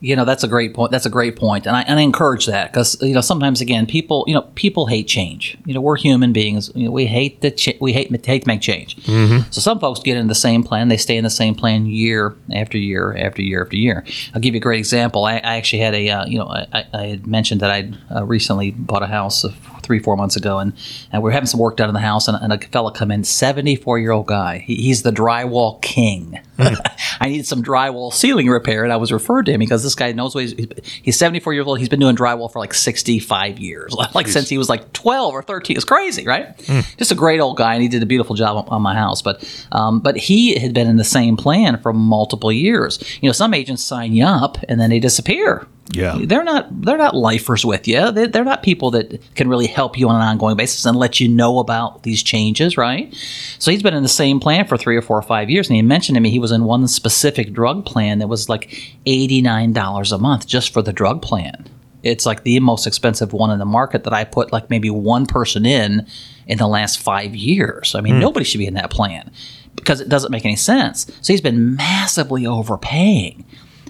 You 0.00 0.14
know, 0.14 0.24
that's 0.24 0.44
a 0.44 0.48
great 0.48 0.74
point. 0.74 0.92
That's 0.92 1.06
a 1.06 1.10
great 1.10 1.34
point, 1.34 1.66
and 1.66 1.74
I 1.74 1.82
and 1.82 1.98
I 1.98 2.02
encourage 2.02 2.46
that 2.46 2.70
because 2.70 3.02
you 3.02 3.14
know 3.14 3.20
sometimes 3.20 3.60
again 3.60 3.84
people 3.84 4.24
you 4.28 4.34
know 4.34 4.42
people 4.54 4.86
hate 4.86 5.08
change. 5.08 5.58
You 5.64 5.74
know, 5.74 5.80
we're 5.80 5.96
human 5.96 6.32
beings. 6.32 6.70
You 6.76 6.84
know, 6.84 6.92
we 6.92 7.06
hate 7.06 7.40
the 7.40 7.50
ch- 7.50 7.76
we 7.80 7.92
hate 7.92 8.24
hate 8.24 8.42
to 8.42 8.46
make 8.46 8.60
change. 8.60 8.94
Mm-hmm. 9.06 9.50
So 9.50 9.60
some 9.60 9.80
folks 9.80 9.98
get 9.98 10.16
in 10.16 10.28
the 10.28 10.36
same 10.36 10.62
plan. 10.62 10.86
They 10.86 10.98
stay 10.98 11.16
in 11.16 11.24
the 11.24 11.30
same 11.30 11.56
plan 11.56 11.86
year 11.86 12.36
after 12.54 12.78
year 12.78 13.16
after 13.16 13.42
year 13.42 13.64
after 13.64 13.76
year. 13.76 14.04
I'll 14.34 14.40
give 14.40 14.54
you 14.54 14.58
a 14.58 14.62
great 14.62 14.78
example. 14.78 15.24
I, 15.24 15.38
I 15.38 15.56
actually 15.56 15.80
had 15.80 15.94
a 15.94 16.08
uh, 16.10 16.26
you 16.26 16.38
know 16.38 16.46
I, 16.46 16.84
I 16.92 17.06
had 17.06 17.26
mentioned 17.26 17.60
that 17.62 17.70
I 17.72 17.92
uh, 18.14 18.24
recently 18.24 18.70
bought 18.70 19.02
a 19.02 19.08
house 19.08 19.44
three 19.88 19.98
four 19.98 20.16
months 20.16 20.36
ago, 20.36 20.58
and, 20.58 20.74
and 21.10 21.22
we 21.22 21.30
are 21.30 21.32
having 21.32 21.46
some 21.46 21.58
work 21.58 21.78
done 21.78 21.88
in 21.88 21.94
the 21.94 22.00
house, 22.00 22.28
and, 22.28 22.36
and 22.40 22.52
a 22.52 22.58
fella 22.68 22.92
come 22.92 23.10
in, 23.10 23.24
seventy 23.24 23.74
four 23.74 23.98
year 23.98 24.12
old 24.12 24.26
guy. 24.26 24.58
He, 24.58 24.76
he's 24.76 25.02
the 25.02 25.10
drywall 25.10 25.80
king. 25.80 26.38
I 26.58 27.28
needed 27.28 27.46
some 27.46 27.62
drywall 27.62 28.12
ceiling 28.12 28.48
repair, 28.48 28.84
and 28.84 28.92
I 28.92 28.96
was 28.96 29.10
referred 29.10 29.46
to 29.46 29.52
him 29.52 29.60
because 29.60 29.82
this 29.82 29.94
guy 29.94 30.12
knows 30.12 30.34
what 30.34 30.44
he's. 30.44 30.68
He's 31.02 31.18
seventy 31.18 31.40
four 31.40 31.54
years 31.54 31.66
old. 31.66 31.78
He's 31.78 31.88
been 31.88 32.00
doing 32.00 32.16
drywall 32.16 32.52
for 32.52 32.58
like 32.58 32.74
sixty 32.74 33.18
five 33.18 33.58
years, 33.58 33.92
like 34.14 34.26
Jeez. 34.26 34.32
since 34.32 34.48
he 34.50 34.58
was 34.58 34.68
like 34.68 34.92
twelve 34.92 35.32
or 35.34 35.42
thirteen. 35.42 35.76
It's 35.76 35.84
crazy, 35.86 36.26
right? 36.26 36.56
Mm. 36.58 36.96
Just 36.98 37.10
a 37.10 37.14
great 37.16 37.40
old 37.40 37.56
guy, 37.56 37.72
and 37.72 37.82
he 37.82 37.88
did 37.88 38.02
a 38.02 38.06
beautiful 38.06 38.36
job 38.36 38.56
on, 38.56 38.68
on 38.68 38.82
my 38.82 38.94
house. 38.94 39.22
But 39.22 39.42
um, 39.72 40.00
but 40.00 40.18
he 40.18 40.58
had 40.58 40.74
been 40.74 40.86
in 40.86 40.96
the 40.96 41.04
same 41.04 41.36
plan 41.36 41.80
for 41.80 41.94
multiple 41.94 42.52
years. 42.52 43.02
You 43.22 43.28
know, 43.28 43.32
some 43.32 43.54
agents 43.54 43.82
sign 43.82 44.12
you 44.12 44.24
up 44.24 44.58
and 44.68 44.78
then 44.78 44.90
they 44.90 45.00
disappear. 45.00 45.66
Yeah, 45.90 46.18
they're 46.22 46.44
not 46.44 46.82
they're 46.82 46.98
not 46.98 47.16
lifers 47.16 47.64
with 47.64 47.88
you. 47.88 48.12
They're, 48.12 48.26
they're 48.26 48.44
not 48.44 48.62
people 48.62 48.90
that 48.90 49.20
can 49.34 49.48
really 49.48 49.66
help 49.66 49.98
you 49.98 50.08
on 50.08 50.16
an 50.16 50.22
ongoing 50.22 50.56
basis 50.56 50.84
and 50.84 50.98
let 50.98 51.18
you 51.18 51.28
know 51.28 51.58
about 51.60 52.02
these 52.02 52.22
changes, 52.22 52.76
right? 52.76 53.14
So 53.58 53.70
he's 53.70 53.82
been 53.82 53.94
in 53.94 54.02
the 54.02 54.08
same 54.08 54.38
plan 54.38 54.66
for 54.66 54.76
three 54.76 54.96
or 54.96 55.02
four 55.02 55.16
or 55.16 55.22
five 55.22 55.48
years, 55.48 55.68
and 55.68 55.76
he 55.76 55.82
mentioned 55.82 56.16
to 56.16 56.20
me 56.20 56.30
he 56.30 56.38
was 56.38 56.52
in 56.52 56.64
one 56.64 56.86
specific 56.88 57.54
drug 57.54 57.86
plan 57.86 58.18
that 58.18 58.28
was 58.28 58.50
like 58.50 58.98
eighty 59.06 59.40
nine 59.40 59.72
dollars 59.72 60.12
a 60.12 60.18
month 60.18 60.46
just 60.46 60.72
for 60.72 60.82
the 60.82 60.92
drug 60.92 61.22
plan. 61.22 61.66
It's 62.02 62.26
like 62.26 62.42
the 62.42 62.60
most 62.60 62.86
expensive 62.86 63.32
one 63.32 63.50
in 63.50 63.58
the 63.58 63.64
market 63.64 64.04
that 64.04 64.12
I 64.12 64.24
put 64.24 64.52
like 64.52 64.70
maybe 64.70 64.90
one 64.90 65.26
person 65.26 65.64
in 65.64 66.06
in 66.46 66.58
the 66.58 66.68
last 66.68 67.00
five 67.00 67.34
years. 67.34 67.94
I 67.94 68.00
mean, 68.00 68.14
mm. 68.14 68.20
nobody 68.20 68.44
should 68.44 68.58
be 68.58 68.66
in 68.66 68.74
that 68.74 68.90
plan 68.90 69.30
because 69.74 70.00
it 70.00 70.08
doesn't 70.08 70.30
make 70.30 70.44
any 70.44 70.56
sense. 70.56 71.06
So 71.22 71.32
he's 71.32 71.40
been 71.40 71.76
massively 71.76 72.46
overpaying. 72.46 73.44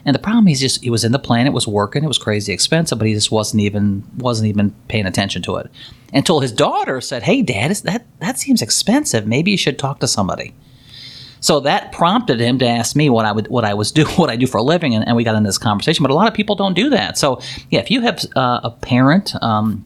And 0.05 0.15
the 0.15 0.21
problem 0.21 0.49
is 0.49 0.61
just 0.61 0.83
he 0.83 0.91
was 0.91 1.05
in 1.05 1.13
the 1.13 1.19
plan, 1.19 1.47
it 1.47 1.53
was 1.53 1.67
working, 1.67 2.05
it 2.05 2.09
was 2.09 2.19
crazy 2.19 2.53
expensive, 2.53 2.99
but 2.99 3.07
he 3.09 3.15
just 3.15 3.31
wasn't 3.31 3.63
even 3.63 4.05
wasn't 4.17 4.49
even 4.49 4.75
paying 4.89 5.07
attention 5.07 5.43
to 5.43 5.57
it 5.57 5.71
until 6.13 6.41
his 6.41 6.53
daughter 6.53 7.01
said, 7.01 7.23
"Hey, 7.23 7.43
Dad, 7.43 7.71
that 7.71 8.07
that 8.21 8.39
seems 8.39 8.63
expensive. 8.63 9.27
Maybe 9.27 9.51
you 9.51 9.57
should 9.57 9.79
talk 9.79 10.01
to 10.01 10.09
somebody." 10.09 10.55
So 11.41 11.61
that 11.61 11.93
prompted 11.93 12.41
him 12.41 12.59
to 12.59 12.67
ask 12.67 12.97
me 12.97 13.11
what 13.11 13.25
I 13.25 13.33
would 13.33 13.49
what 13.49 13.65
I 13.65 13.75
was 13.75 13.93
do 13.99 14.05
what 14.17 14.31
I 14.31 14.37
do 14.37 14.47
for 14.47 14.59
a 14.59 14.63
living, 14.63 14.95
and, 14.95 15.07
and 15.07 15.17
we 15.17 15.25
got 15.25 15.37
in 15.37 15.43
this 15.43 15.59
conversation. 15.59 16.03
But 16.03 16.11
a 16.11 16.15
lot 16.15 16.29
of 16.29 16.35
people 16.35 16.57
don't 16.57 16.75
do 16.75 16.91
that. 16.91 17.19
So 17.19 17.41
yeah, 17.71 17.81
if 17.81 17.91
you 17.91 18.01
have 18.03 18.25
uh, 18.37 18.61
a 18.65 18.71
parent. 18.71 19.35
Um, 19.43 19.85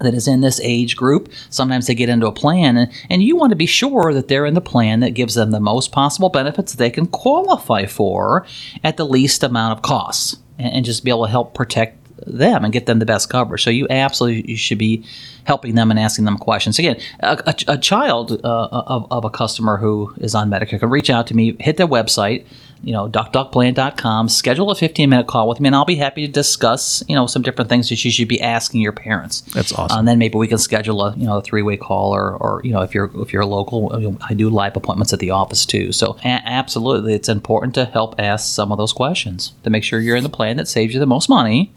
that 0.00 0.14
is 0.14 0.26
in 0.26 0.40
this 0.40 0.60
age 0.60 0.96
group. 0.96 1.28
Sometimes 1.50 1.86
they 1.86 1.94
get 1.94 2.08
into 2.08 2.26
a 2.26 2.32
plan, 2.32 2.76
and, 2.76 2.92
and 3.10 3.22
you 3.22 3.36
want 3.36 3.50
to 3.50 3.56
be 3.56 3.66
sure 3.66 4.12
that 4.12 4.28
they're 4.28 4.46
in 4.46 4.54
the 4.54 4.60
plan 4.60 5.00
that 5.00 5.10
gives 5.14 5.34
them 5.34 5.50
the 5.50 5.60
most 5.60 5.92
possible 5.92 6.28
benefits 6.28 6.72
that 6.72 6.78
they 6.78 6.90
can 6.90 7.06
qualify 7.06 7.86
for 7.86 8.46
at 8.82 8.96
the 8.96 9.06
least 9.06 9.42
amount 9.42 9.76
of 9.76 9.82
costs, 9.82 10.36
and, 10.58 10.74
and 10.74 10.84
just 10.84 11.04
be 11.04 11.10
able 11.10 11.24
to 11.24 11.30
help 11.30 11.54
protect 11.54 11.98
them 12.26 12.64
and 12.64 12.72
get 12.72 12.86
them 12.86 13.00
the 13.00 13.06
best 13.06 13.28
coverage. 13.28 13.62
So 13.62 13.70
you 13.70 13.86
absolutely 13.90 14.50
you 14.50 14.56
should 14.56 14.78
be 14.78 15.04
helping 15.44 15.74
them 15.74 15.90
and 15.90 16.00
asking 16.00 16.24
them 16.24 16.38
questions. 16.38 16.78
Again, 16.78 16.98
a, 17.20 17.38
a, 17.46 17.74
a 17.74 17.78
child 17.78 18.40
uh, 18.44 18.68
of, 18.70 19.06
of 19.10 19.24
a 19.24 19.30
customer 19.30 19.76
who 19.76 20.14
is 20.18 20.34
on 20.34 20.48
Medicare 20.48 20.80
can 20.80 20.90
reach 20.90 21.10
out 21.10 21.26
to 21.26 21.34
me, 21.34 21.56
hit 21.60 21.76
their 21.76 21.88
website, 21.88 22.46
you 22.82 22.92
know, 22.92 23.08
duckduckplan.com, 23.08 24.28
schedule 24.28 24.70
a 24.70 24.74
15 24.74 25.08
minute 25.08 25.26
call 25.26 25.48
with 25.48 25.60
me, 25.60 25.68
and 25.68 25.76
I'll 25.76 25.84
be 25.84 25.96
happy 25.96 26.26
to 26.26 26.32
discuss, 26.32 27.02
you 27.08 27.14
know, 27.14 27.26
some 27.26 27.42
different 27.42 27.68
things 27.68 27.88
that 27.88 28.04
you 28.04 28.10
should 28.10 28.28
be 28.28 28.40
asking 28.40 28.80
your 28.80 28.92
parents. 28.92 29.40
That's 29.40 29.72
awesome. 29.72 29.96
Uh, 29.96 29.98
and 30.00 30.08
then 30.08 30.18
maybe 30.18 30.36
we 30.36 30.48
can 30.48 30.58
schedule 30.58 31.02
a, 31.02 31.14
you 31.16 31.26
know, 31.26 31.38
a 31.38 31.42
three 31.42 31.62
way 31.62 31.76
call 31.76 32.14
or, 32.14 32.36
or, 32.36 32.60
you 32.64 32.72
know, 32.72 32.82
if 32.82 32.94
you're, 32.94 33.10
if 33.22 33.32
you're 33.32 33.44
local, 33.44 34.16
I 34.28 34.34
do 34.34 34.50
live 34.50 34.76
appointments 34.76 35.12
at 35.12 35.18
the 35.18 35.30
office 35.30 35.64
too. 35.64 35.92
So 35.92 36.16
a- 36.24 36.42
absolutely, 36.44 37.14
it's 37.14 37.28
important 37.28 37.74
to 37.76 37.84
help 37.86 38.14
ask 38.18 38.54
some 38.54 38.72
of 38.72 38.78
those 38.78 38.92
questions 38.92 39.52
to 39.62 39.70
make 39.70 39.84
sure 39.84 40.00
you're 40.00 40.16
in 40.16 40.24
the 40.24 40.28
plan 40.28 40.56
that 40.56 40.68
saves 40.68 40.94
you 40.94 41.00
the 41.00 41.06
most 41.06 41.28
money, 41.28 41.72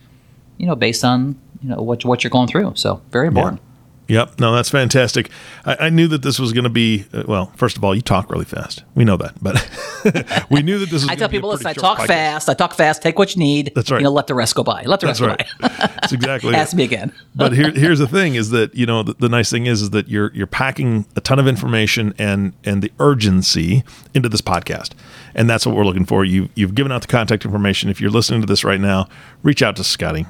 you 0.57 0.65
know, 0.65 0.75
based 0.75 1.03
on, 1.03 1.39
you 1.61 1.69
know, 1.69 1.81
what, 1.81 2.03
what 2.05 2.23
you're 2.23 2.31
going 2.31 2.47
through. 2.47 2.73
So 2.75 3.01
very 3.11 3.27
important. 3.27 3.61
Yeah. 3.61 3.66
Yep. 4.07 4.39
No, 4.39 4.53
that's 4.55 4.69
fantastic. 4.69 5.29
I, 5.65 5.77
I 5.81 5.89
knew 5.89 6.07
that 6.07 6.21
this 6.21 6.39
was 6.39 6.53
going 6.53 6.63
to 6.63 6.69
be, 6.69 7.05
uh, 7.13 7.23
well, 7.27 7.51
first 7.55 7.77
of 7.77 7.83
all, 7.83 7.93
you 7.93 8.01
talk 8.01 8.31
really 8.31 8.45
fast. 8.45 8.83
We 8.95 9.03
know 9.03 9.17
that, 9.17 9.35
but 9.41 10.45
we 10.49 10.61
knew 10.61 10.79
that 10.79 10.89
this 10.89 11.03
was 11.03 11.09
I 11.09 11.15
tell 11.15 11.27
people, 11.29 11.49
listen, 11.49 11.67
I 11.67 11.73
talk 11.73 11.99
podcast. 11.99 12.07
fast. 12.07 12.49
I 12.49 12.53
talk 12.53 12.73
fast. 12.73 13.01
Take 13.01 13.19
what 13.19 13.35
you 13.35 13.39
need. 13.39 13.71
That's 13.75 13.91
right. 13.91 13.99
You 13.99 14.05
know, 14.05 14.11
let 14.11 14.27
the 14.27 14.35
rest 14.35 14.55
go 14.55 14.63
by. 14.63 14.83
Let 14.83 15.01
the 15.01 15.07
that's 15.07 15.19
rest 15.19 15.39
right. 15.39 15.59
go 15.59 15.67
by. 15.67 15.75
that's 16.01 16.13
exactly 16.13 16.55
Ask 16.55 16.73
it. 16.73 16.77
me 16.77 16.83
again. 16.85 17.13
but 17.35 17.53
here, 17.53 17.71
here's 17.71 17.99
the 17.99 18.07
thing 18.07 18.35
is 18.35 18.51
that, 18.51 18.73
you 18.75 18.85
know, 18.85 19.03
the, 19.03 19.13
the 19.13 19.29
nice 19.29 19.49
thing 19.49 19.65
is, 19.65 19.81
is 19.81 19.89
that 19.89 20.07
you're, 20.07 20.31
you're 20.33 20.47
packing 20.47 21.05
a 21.15 21.21
ton 21.21 21.39
of 21.39 21.47
information 21.47 22.13
and, 22.17 22.53
and 22.63 22.81
the 22.81 22.91
urgency 22.99 23.83
into 24.13 24.29
this 24.29 24.41
podcast. 24.41 24.91
And 25.35 25.49
that's 25.49 25.65
what 25.65 25.75
we're 25.75 25.85
looking 25.85 26.05
for. 26.05 26.23
You, 26.23 26.49
you've 26.55 26.75
given 26.75 26.91
out 26.91 27.01
the 27.01 27.07
contact 27.07 27.43
information. 27.45 27.89
If 27.89 27.99
you're 27.99 28.09
listening 28.09 28.41
to 28.41 28.47
this 28.47 28.63
right 28.63 28.79
now, 28.79 29.07
reach 29.43 29.61
out 29.61 29.75
to 29.75 29.83
Scotty 29.83 30.25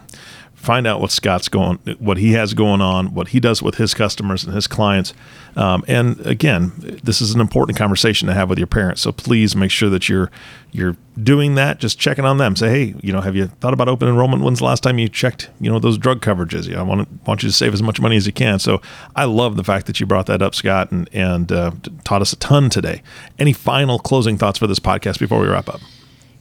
find 0.57 0.87
out 0.87 0.99
what 0.99 1.11
Scott's 1.11 1.47
going, 1.47 1.77
what 1.99 2.17
he 2.17 2.33
has 2.33 2.53
going 2.53 2.81
on, 2.81 3.13
what 3.13 3.29
he 3.29 3.39
does 3.39 3.61
with 3.61 3.75
his 3.75 3.93
customers 3.93 4.43
and 4.43 4.53
his 4.53 4.67
clients. 4.67 5.13
Um, 5.55 5.85
and 5.87 6.19
again, 6.25 6.73
this 7.03 7.21
is 7.21 7.33
an 7.33 7.39
important 7.39 7.77
conversation 7.77 8.27
to 8.27 8.33
have 8.33 8.49
with 8.49 8.57
your 8.57 8.67
parents. 8.67 9.01
So 9.01 9.11
please 9.11 9.55
make 9.55 9.71
sure 9.71 9.89
that 9.89 10.09
you're 10.09 10.29
you're 10.71 10.97
doing 11.21 11.55
that. 11.55 11.79
Just 11.79 11.97
checking 11.97 12.25
on 12.25 12.37
them. 12.37 12.55
Say, 12.55 12.69
hey, 12.69 12.95
you 13.01 13.13
know, 13.13 13.21
have 13.21 13.35
you 13.35 13.47
thought 13.47 13.73
about 13.73 13.87
open 13.87 14.09
enrollment? 14.09 14.43
When's 14.43 14.59
the 14.59 14.65
last 14.65 14.83
time 14.83 14.99
you 14.99 15.07
checked, 15.07 15.49
you 15.61 15.71
know, 15.71 15.79
those 15.79 15.97
drug 15.97 16.21
coverages? 16.21 16.75
I 16.75 16.81
want 16.81 17.07
want 17.27 17.43
you 17.43 17.49
to 17.49 17.55
save 17.55 17.73
as 17.73 17.81
much 17.81 18.01
money 18.01 18.17
as 18.17 18.25
you 18.25 18.33
can. 18.33 18.59
So 18.59 18.81
I 19.15 19.25
love 19.25 19.55
the 19.55 19.63
fact 19.63 19.85
that 19.85 19.99
you 19.99 20.05
brought 20.05 20.25
that 20.25 20.41
up, 20.41 20.55
Scott, 20.55 20.91
and 20.91 21.07
and 21.13 21.51
uh, 21.51 21.71
taught 22.03 22.21
us 22.21 22.33
a 22.33 22.37
ton 22.37 22.69
today. 22.69 23.03
Any 23.37 23.53
final 23.53 23.99
closing 23.99 24.37
thoughts 24.37 24.59
for 24.59 24.67
this 24.67 24.79
podcast 24.79 25.19
before 25.19 25.39
we 25.39 25.47
wrap 25.47 25.69
up? 25.69 25.81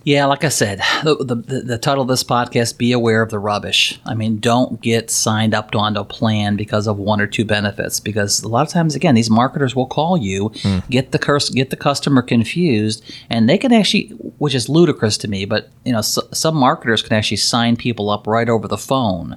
Yeah, 0.06 0.26
like 0.26 0.44
I 0.44 0.50
said, 0.50 0.78
the, 1.02 1.16
the, 1.16 1.34
the, 1.62 1.78
title 1.78 2.02
of 2.02 2.06
this 2.06 2.22
podcast, 2.22 2.78
Be 2.78 2.92
Aware 2.92 3.22
of 3.22 3.30
the 3.30 3.40
Rubbish. 3.40 3.98
I 4.06 4.14
mean, 4.14 4.38
don't 4.38 4.80
get 4.80 5.10
signed 5.10 5.52
up 5.52 5.72
to 5.72 5.78
onto 5.78 5.98
a 5.98 6.04
plan 6.04 6.54
because 6.54 6.86
of 6.86 6.96
one 6.96 7.20
or 7.20 7.26
two 7.26 7.44
benefits. 7.44 7.98
Because 7.98 8.40
a 8.44 8.46
lot 8.46 8.64
of 8.64 8.72
times, 8.72 8.94
again, 8.94 9.16
these 9.16 9.30
marketers 9.30 9.74
will 9.74 9.88
call 9.88 10.16
you, 10.16 10.50
mm. 10.50 10.88
get 10.90 11.10
the 11.10 11.18
curse, 11.18 11.48
get 11.48 11.70
the 11.70 11.76
customer 11.76 12.22
confused, 12.22 13.02
and 13.30 13.48
they 13.48 13.58
can 13.58 13.72
actually, 13.72 14.06
which 14.38 14.54
is 14.54 14.68
ludicrous 14.68 15.18
to 15.18 15.26
me, 15.26 15.44
but 15.44 15.70
you 15.84 15.90
know, 15.90 16.02
so, 16.02 16.22
some 16.32 16.54
marketers 16.54 17.02
can 17.02 17.14
actually 17.14 17.38
sign 17.38 17.74
people 17.74 18.08
up 18.08 18.28
right 18.28 18.48
over 18.48 18.68
the 18.68 18.78
phone 18.78 19.36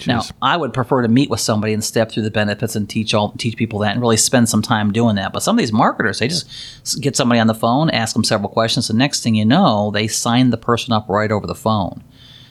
Jeez. 0.00 0.06
Now, 0.06 0.22
I 0.40 0.56
would 0.56 0.72
prefer 0.72 1.02
to 1.02 1.08
meet 1.08 1.30
with 1.30 1.40
somebody 1.40 1.72
and 1.72 1.84
step 1.84 2.10
through 2.10 2.22
the 2.22 2.30
benefits 2.30 2.74
and 2.74 2.88
teach 2.88 3.14
all 3.14 3.32
teach 3.32 3.56
people 3.56 3.78
that 3.80 3.92
and 3.92 4.00
really 4.00 4.16
spend 4.16 4.48
some 4.48 4.62
time 4.62 4.92
doing 4.92 5.16
that. 5.16 5.32
But 5.32 5.42
some 5.42 5.56
of 5.56 5.58
these 5.58 5.72
marketers, 5.72 6.18
they 6.18 6.28
just 6.28 6.48
get 7.00 7.16
somebody 7.16 7.38
on 7.40 7.46
the 7.46 7.54
phone, 7.54 7.90
ask 7.90 8.14
them 8.14 8.24
several 8.24 8.48
questions. 8.48 8.88
The 8.88 8.94
next 8.94 9.22
thing 9.22 9.34
you 9.34 9.44
know, 9.44 9.90
they 9.90 10.08
sign 10.08 10.50
the 10.50 10.56
person 10.56 10.92
up 10.92 11.08
right 11.08 11.30
over 11.30 11.46
the 11.46 11.54
phone. 11.54 12.02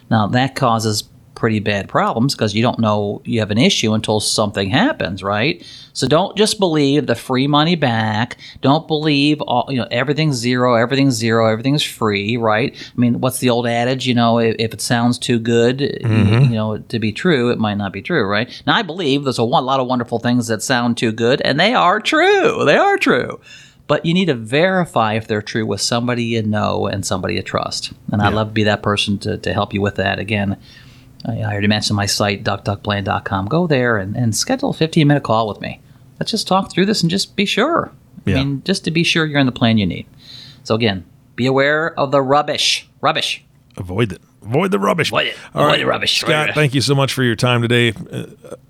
Now 0.10 0.28
that 0.28 0.56
causes 0.56 1.04
pretty 1.40 1.60
bad 1.60 1.88
problems 1.88 2.36
because 2.36 2.54
you 2.54 2.62
don't 2.62 2.78
know 2.80 3.22
you 3.24 3.40
have 3.40 3.50
an 3.50 3.58
issue 3.58 3.94
until 3.94 4.20
something 4.20 4.70
happens, 4.70 5.24
right? 5.24 5.66
So 5.94 6.06
don't 6.06 6.38
just 6.38 6.60
believe 6.60 7.08
the 7.08 7.16
free 7.16 7.48
money 7.48 7.76
back. 7.76 8.38
Don't 8.62 8.88
believe 8.88 9.42
all 9.42 9.66
you 9.70 9.78
know 9.78 9.88
everything's 9.90 10.36
zero, 10.36 10.76
everything's 10.76 11.16
zero, 11.16 11.50
everything's 11.50 11.84
free, 11.84 12.36
right? 12.36 12.76
I 12.76 13.00
mean, 13.00 13.22
what's 13.22 13.40
the 13.40 13.50
old 13.50 13.66
adage? 13.66 14.06
You 14.06 14.14
know, 14.14 14.38
if, 14.38 14.58
if 14.60 14.74
it 14.74 14.82
sounds 14.82 15.18
too 15.18 15.40
good, 15.40 15.80
mm-hmm. 15.80 16.52
you 16.52 16.58
know, 16.58 16.78
to 16.78 17.00
be 17.00 17.12
true, 17.14 17.50
it 17.50 17.58
might 17.58 17.78
not 17.78 17.94
be 17.94 18.02
true, 18.02 18.26
right? 18.26 18.62
Now 18.68 18.76
I 18.76 18.82
believe 18.82 19.24
there's 19.24 19.38
a 19.38 19.44
lot 19.44 19.80
of 19.80 19.88
wonderful 19.88 20.20
things 20.20 20.48
that 20.48 20.62
sound 20.62 20.98
too 20.98 21.14
good, 21.14 21.42
and 21.42 21.58
they 21.60 21.74
are 21.74 22.02
true. 22.02 22.66
They 22.66 22.78
are 22.78 22.98
true 22.98 23.40
but 23.90 24.06
you 24.06 24.14
need 24.14 24.26
to 24.26 24.36
verify 24.36 25.16
if 25.16 25.26
they're 25.26 25.42
true 25.42 25.66
with 25.66 25.82
somebody 25.82 26.24
you 26.24 26.44
know 26.44 26.86
and 26.86 27.04
somebody 27.04 27.34
you 27.34 27.42
trust. 27.42 27.92
And 28.12 28.22
yeah. 28.22 28.28
I'd 28.28 28.36
love 28.36 28.50
to 28.50 28.54
be 28.54 28.66
that 28.66 28.84
person 28.84 29.18
to, 29.20 29.36
to 29.40 29.52
help 29.52 29.74
you 29.74 29.82
with 29.82 29.96
that. 29.96 30.20
Again, 30.20 30.58
I 31.26 31.42
already 31.42 31.68
mentioned 31.68 31.98
my 31.98 32.06
site, 32.06 32.44
duckduckplan.com. 32.44 33.48
Go 33.48 33.68
there 33.68 33.98
and, 33.98 34.16
and 34.16 34.36
schedule 34.36 34.70
a 34.70 34.74
15 34.74 35.08
minute 35.08 35.24
call 35.24 35.48
with 35.48 35.60
me. 35.62 35.82
Let's 36.20 36.32
just 36.32 36.48
talk 36.48 36.72
through 36.72 36.86
this 36.86 37.02
and 37.02 37.10
just 37.10 37.36
be 37.36 37.46
sure. 37.46 37.92
Yeah. 38.26 38.36
I 38.36 38.44
mean, 38.44 38.64
just 38.64 38.84
to 38.86 38.92
be 38.92 39.04
sure 39.04 39.26
you're 39.26 39.40
in 39.40 39.46
the 39.46 39.52
plan 39.52 39.78
you 39.78 39.86
need. 39.86 40.06
So, 40.64 40.76
again, 40.76 41.06
be 41.36 41.46
aware 41.46 41.98
of 42.00 42.12
the 42.12 42.22
rubbish. 42.22 42.88
Rubbish. 43.02 43.44
Avoid 43.78 44.12
it. 44.12 44.22
Avoid 44.42 44.72
the 44.72 44.80
rubbish. 44.80 45.10
Avoid 45.10 45.28
it. 45.28 45.38
All 45.54 45.62
Avoid 45.62 45.72
right. 45.72 45.80
the 45.80 45.86
rubbish. 45.86 46.20
Scott, 46.20 46.52
thank 46.54 46.74
you 46.74 46.82
so 46.82 46.96
much 46.96 47.14
for 47.14 47.24
your 47.24 47.36
time 47.36 47.62
today. 47.62 47.94
Uh, 48.12 48.26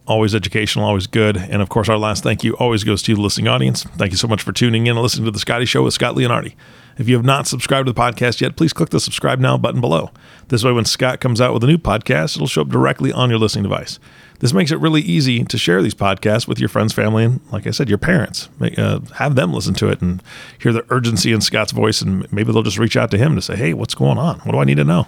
always 0.08 0.34
educational, 0.36 0.86
always 0.86 1.08
good. 1.08 1.38
And 1.38 1.62
of 1.62 1.70
course, 1.70 1.90
our 1.90 1.98
last 1.98 2.24
thank 2.24 2.44
you 2.44 2.54
always 2.58 2.84
goes 2.84 3.02
to 3.04 3.16
the 3.16 3.22
listening 3.22 3.48
audience. 3.48 3.84
Thank 3.84 4.12
you 4.12 4.18
so 4.18 4.28
much 4.28 4.42
for 4.42 4.52
tuning 4.52 4.88
in 4.88 4.92
and 4.92 5.02
listening 5.02 5.26
to 5.26 5.32
The 5.32 5.40
Scotty 5.40 5.66
Show 5.66 5.84
with 5.84 5.94
Scott 5.94 6.16
Leonardi. 6.16 6.56
If 7.00 7.08
you 7.08 7.16
have 7.16 7.26
not 7.26 7.48
subscribed 7.48 7.88
to 7.88 7.94
the 7.94 8.00
podcast 8.00 8.42
yet, 8.42 8.58
please 8.58 8.74
click 8.74 8.90
the 8.90 9.00
subscribe 9.00 9.40
now 9.40 9.58
button 9.58 9.80
below. 9.80 10.12
This 10.50 10.66
way, 10.66 10.74
when 10.74 10.84
Scott 10.84 11.22
comes 11.22 11.40
out 11.40 11.54
with 11.54 11.64
a 11.64 11.68
new 11.68 11.78
podcast, 11.78 12.36
it'll 12.36 12.46
show 12.46 12.64
up 12.64 12.68
directly 12.68 13.14
on 13.14 13.30
your 13.30 13.40
listening 13.40 13.64
device. 13.64 14.00
This 14.40 14.52
makes 14.52 14.70
it 14.70 14.80
really 14.80 15.00
easy 15.02 15.46
to 15.46 15.58
share 15.58 15.82
these 15.82 15.94
podcasts 15.94 16.46
with 16.46 16.60
your 16.60 16.68
friends, 16.68 16.92
family, 16.92 17.24
and, 17.24 17.40
like 17.54 17.66
I 17.66 17.72
said, 17.72 17.88
your 17.88 17.98
parents. 17.98 18.50
Make, 18.60 18.78
uh, 18.78 19.00
have 19.16 19.36
them 19.36 19.54
listen 19.54 19.74
to 19.76 19.88
it 19.88 20.02
and 20.02 20.22
hear 20.60 20.74
the 20.74 20.86
urgency 20.90 21.32
in 21.32 21.40
Scott's 21.40 21.72
voice, 21.72 22.02
and 22.02 22.32
maybe 22.34 22.52
they'll 22.52 22.64
just 22.64 22.78
reach 22.78 22.98
out 22.98 23.12
to 23.12 23.18
him 23.18 23.34
to 23.36 23.42
say, 23.42 23.56
hey, 23.56 23.74
what's 23.74 23.96
going 23.96 24.18
on? 24.18 24.40
What 24.40 24.52
do 24.52 24.60
I 24.60 24.66
need 24.66 24.78
to 24.78 24.84
know? 24.84 25.08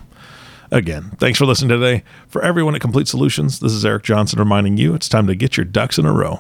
Again, 0.72 1.12
thanks 1.20 1.40
for 1.40 1.46
listening 1.46 1.78
today. 1.78 2.06
For 2.30 2.42
everyone 2.42 2.74
at 2.74 2.80
Complete 2.80 3.10
Solutions, 3.10 3.60
this 3.60 3.74
is 3.74 3.84
Eric 3.84 4.04
Johnson 4.04 4.40
reminding 4.40 4.78
you 4.78 4.94
it's 4.94 5.10
time 5.10 5.28
to 5.28 5.36
get 5.36 5.58
your 5.58 5.66
ducks 5.66 5.98
in 5.98 6.06
a 6.06 6.14
row. 6.14 6.40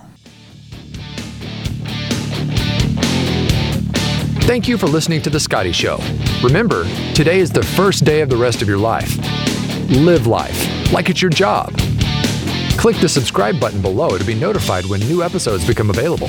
Thank 4.44 4.68
you 4.68 4.78
for 4.78 4.88
listening 4.88 5.22
to 5.22 5.30
The 5.30 5.40
Scotty 5.40 5.72
Show. 5.72 6.00
Remember, 6.44 6.84
today 7.14 7.40
is 7.40 7.52
the 7.52 7.64
first 7.64 8.04
day 8.04 8.22
of 8.22 8.30
the 8.30 8.36
rest 8.36 8.62
of 8.62 8.68
your 8.68 8.80
life. 8.80 9.18
Live 9.90 10.28
life 10.28 10.92
like 10.92 11.10
it's 11.10 11.22
your 11.22 11.32
job. 11.32 11.72
Click 12.78 12.98
the 12.98 13.08
subscribe 13.08 13.60
button 13.60 13.82
below 13.82 14.18
to 14.18 14.24
be 14.26 14.34
notified 14.34 14.86
when 14.86 15.00
new 15.02 15.24
episodes 15.24 15.66
become 15.66 15.90
available. 15.90 16.28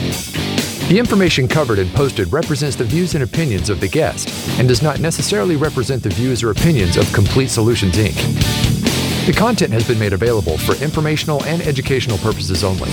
The 0.88 0.98
information 0.98 1.48
covered 1.48 1.78
and 1.78 1.90
posted 1.94 2.32
represents 2.32 2.76
the 2.76 2.84
views 2.84 3.14
and 3.14 3.24
opinions 3.24 3.70
of 3.70 3.80
the 3.80 3.88
guest 3.88 4.28
and 4.58 4.68
does 4.68 4.82
not 4.82 5.00
necessarily 5.00 5.56
represent 5.56 6.02
the 6.02 6.10
views 6.10 6.42
or 6.44 6.50
opinions 6.50 6.96
of 6.96 7.10
Complete 7.12 7.48
Solutions 7.48 7.96
Inc. 7.96 9.26
The 9.26 9.32
content 9.32 9.72
has 9.72 9.88
been 9.88 9.98
made 9.98 10.12
available 10.12 10.58
for 10.58 10.74
informational 10.84 11.42
and 11.44 11.62
educational 11.62 12.18
purposes 12.18 12.62
only. 12.62 12.90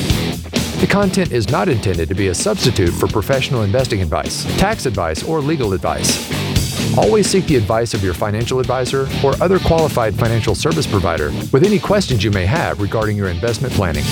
The 0.79 0.87
content 0.87 1.33
is 1.33 1.49
not 1.49 1.67
intended 1.67 2.07
to 2.07 2.15
be 2.15 2.29
a 2.29 2.33
substitute 2.33 2.91
for 2.91 3.07
professional 3.07 3.63
investing 3.63 4.01
advice, 4.01 4.45
tax 4.57 4.85
advice, 4.85 5.23
or 5.23 5.41
legal 5.41 5.73
advice. 5.73 6.17
Always 6.97 7.29
seek 7.29 7.47
the 7.47 7.57
advice 7.57 7.93
of 7.93 8.01
your 8.01 8.13
financial 8.13 8.61
advisor 8.61 9.05
or 9.21 9.33
other 9.41 9.59
qualified 9.59 10.15
financial 10.15 10.55
service 10.55 10.87
provider 10.87 11.31
with 11.51 11.65
any 11.65 11.79
questions 11.79 12.23
you 12.23 12.31
may 12.31 12.45
have 12.45 12.79
regarding 12.79 13.17
your 13.17 13.27
investment 13.27 13.73
planning. 13.73 14.05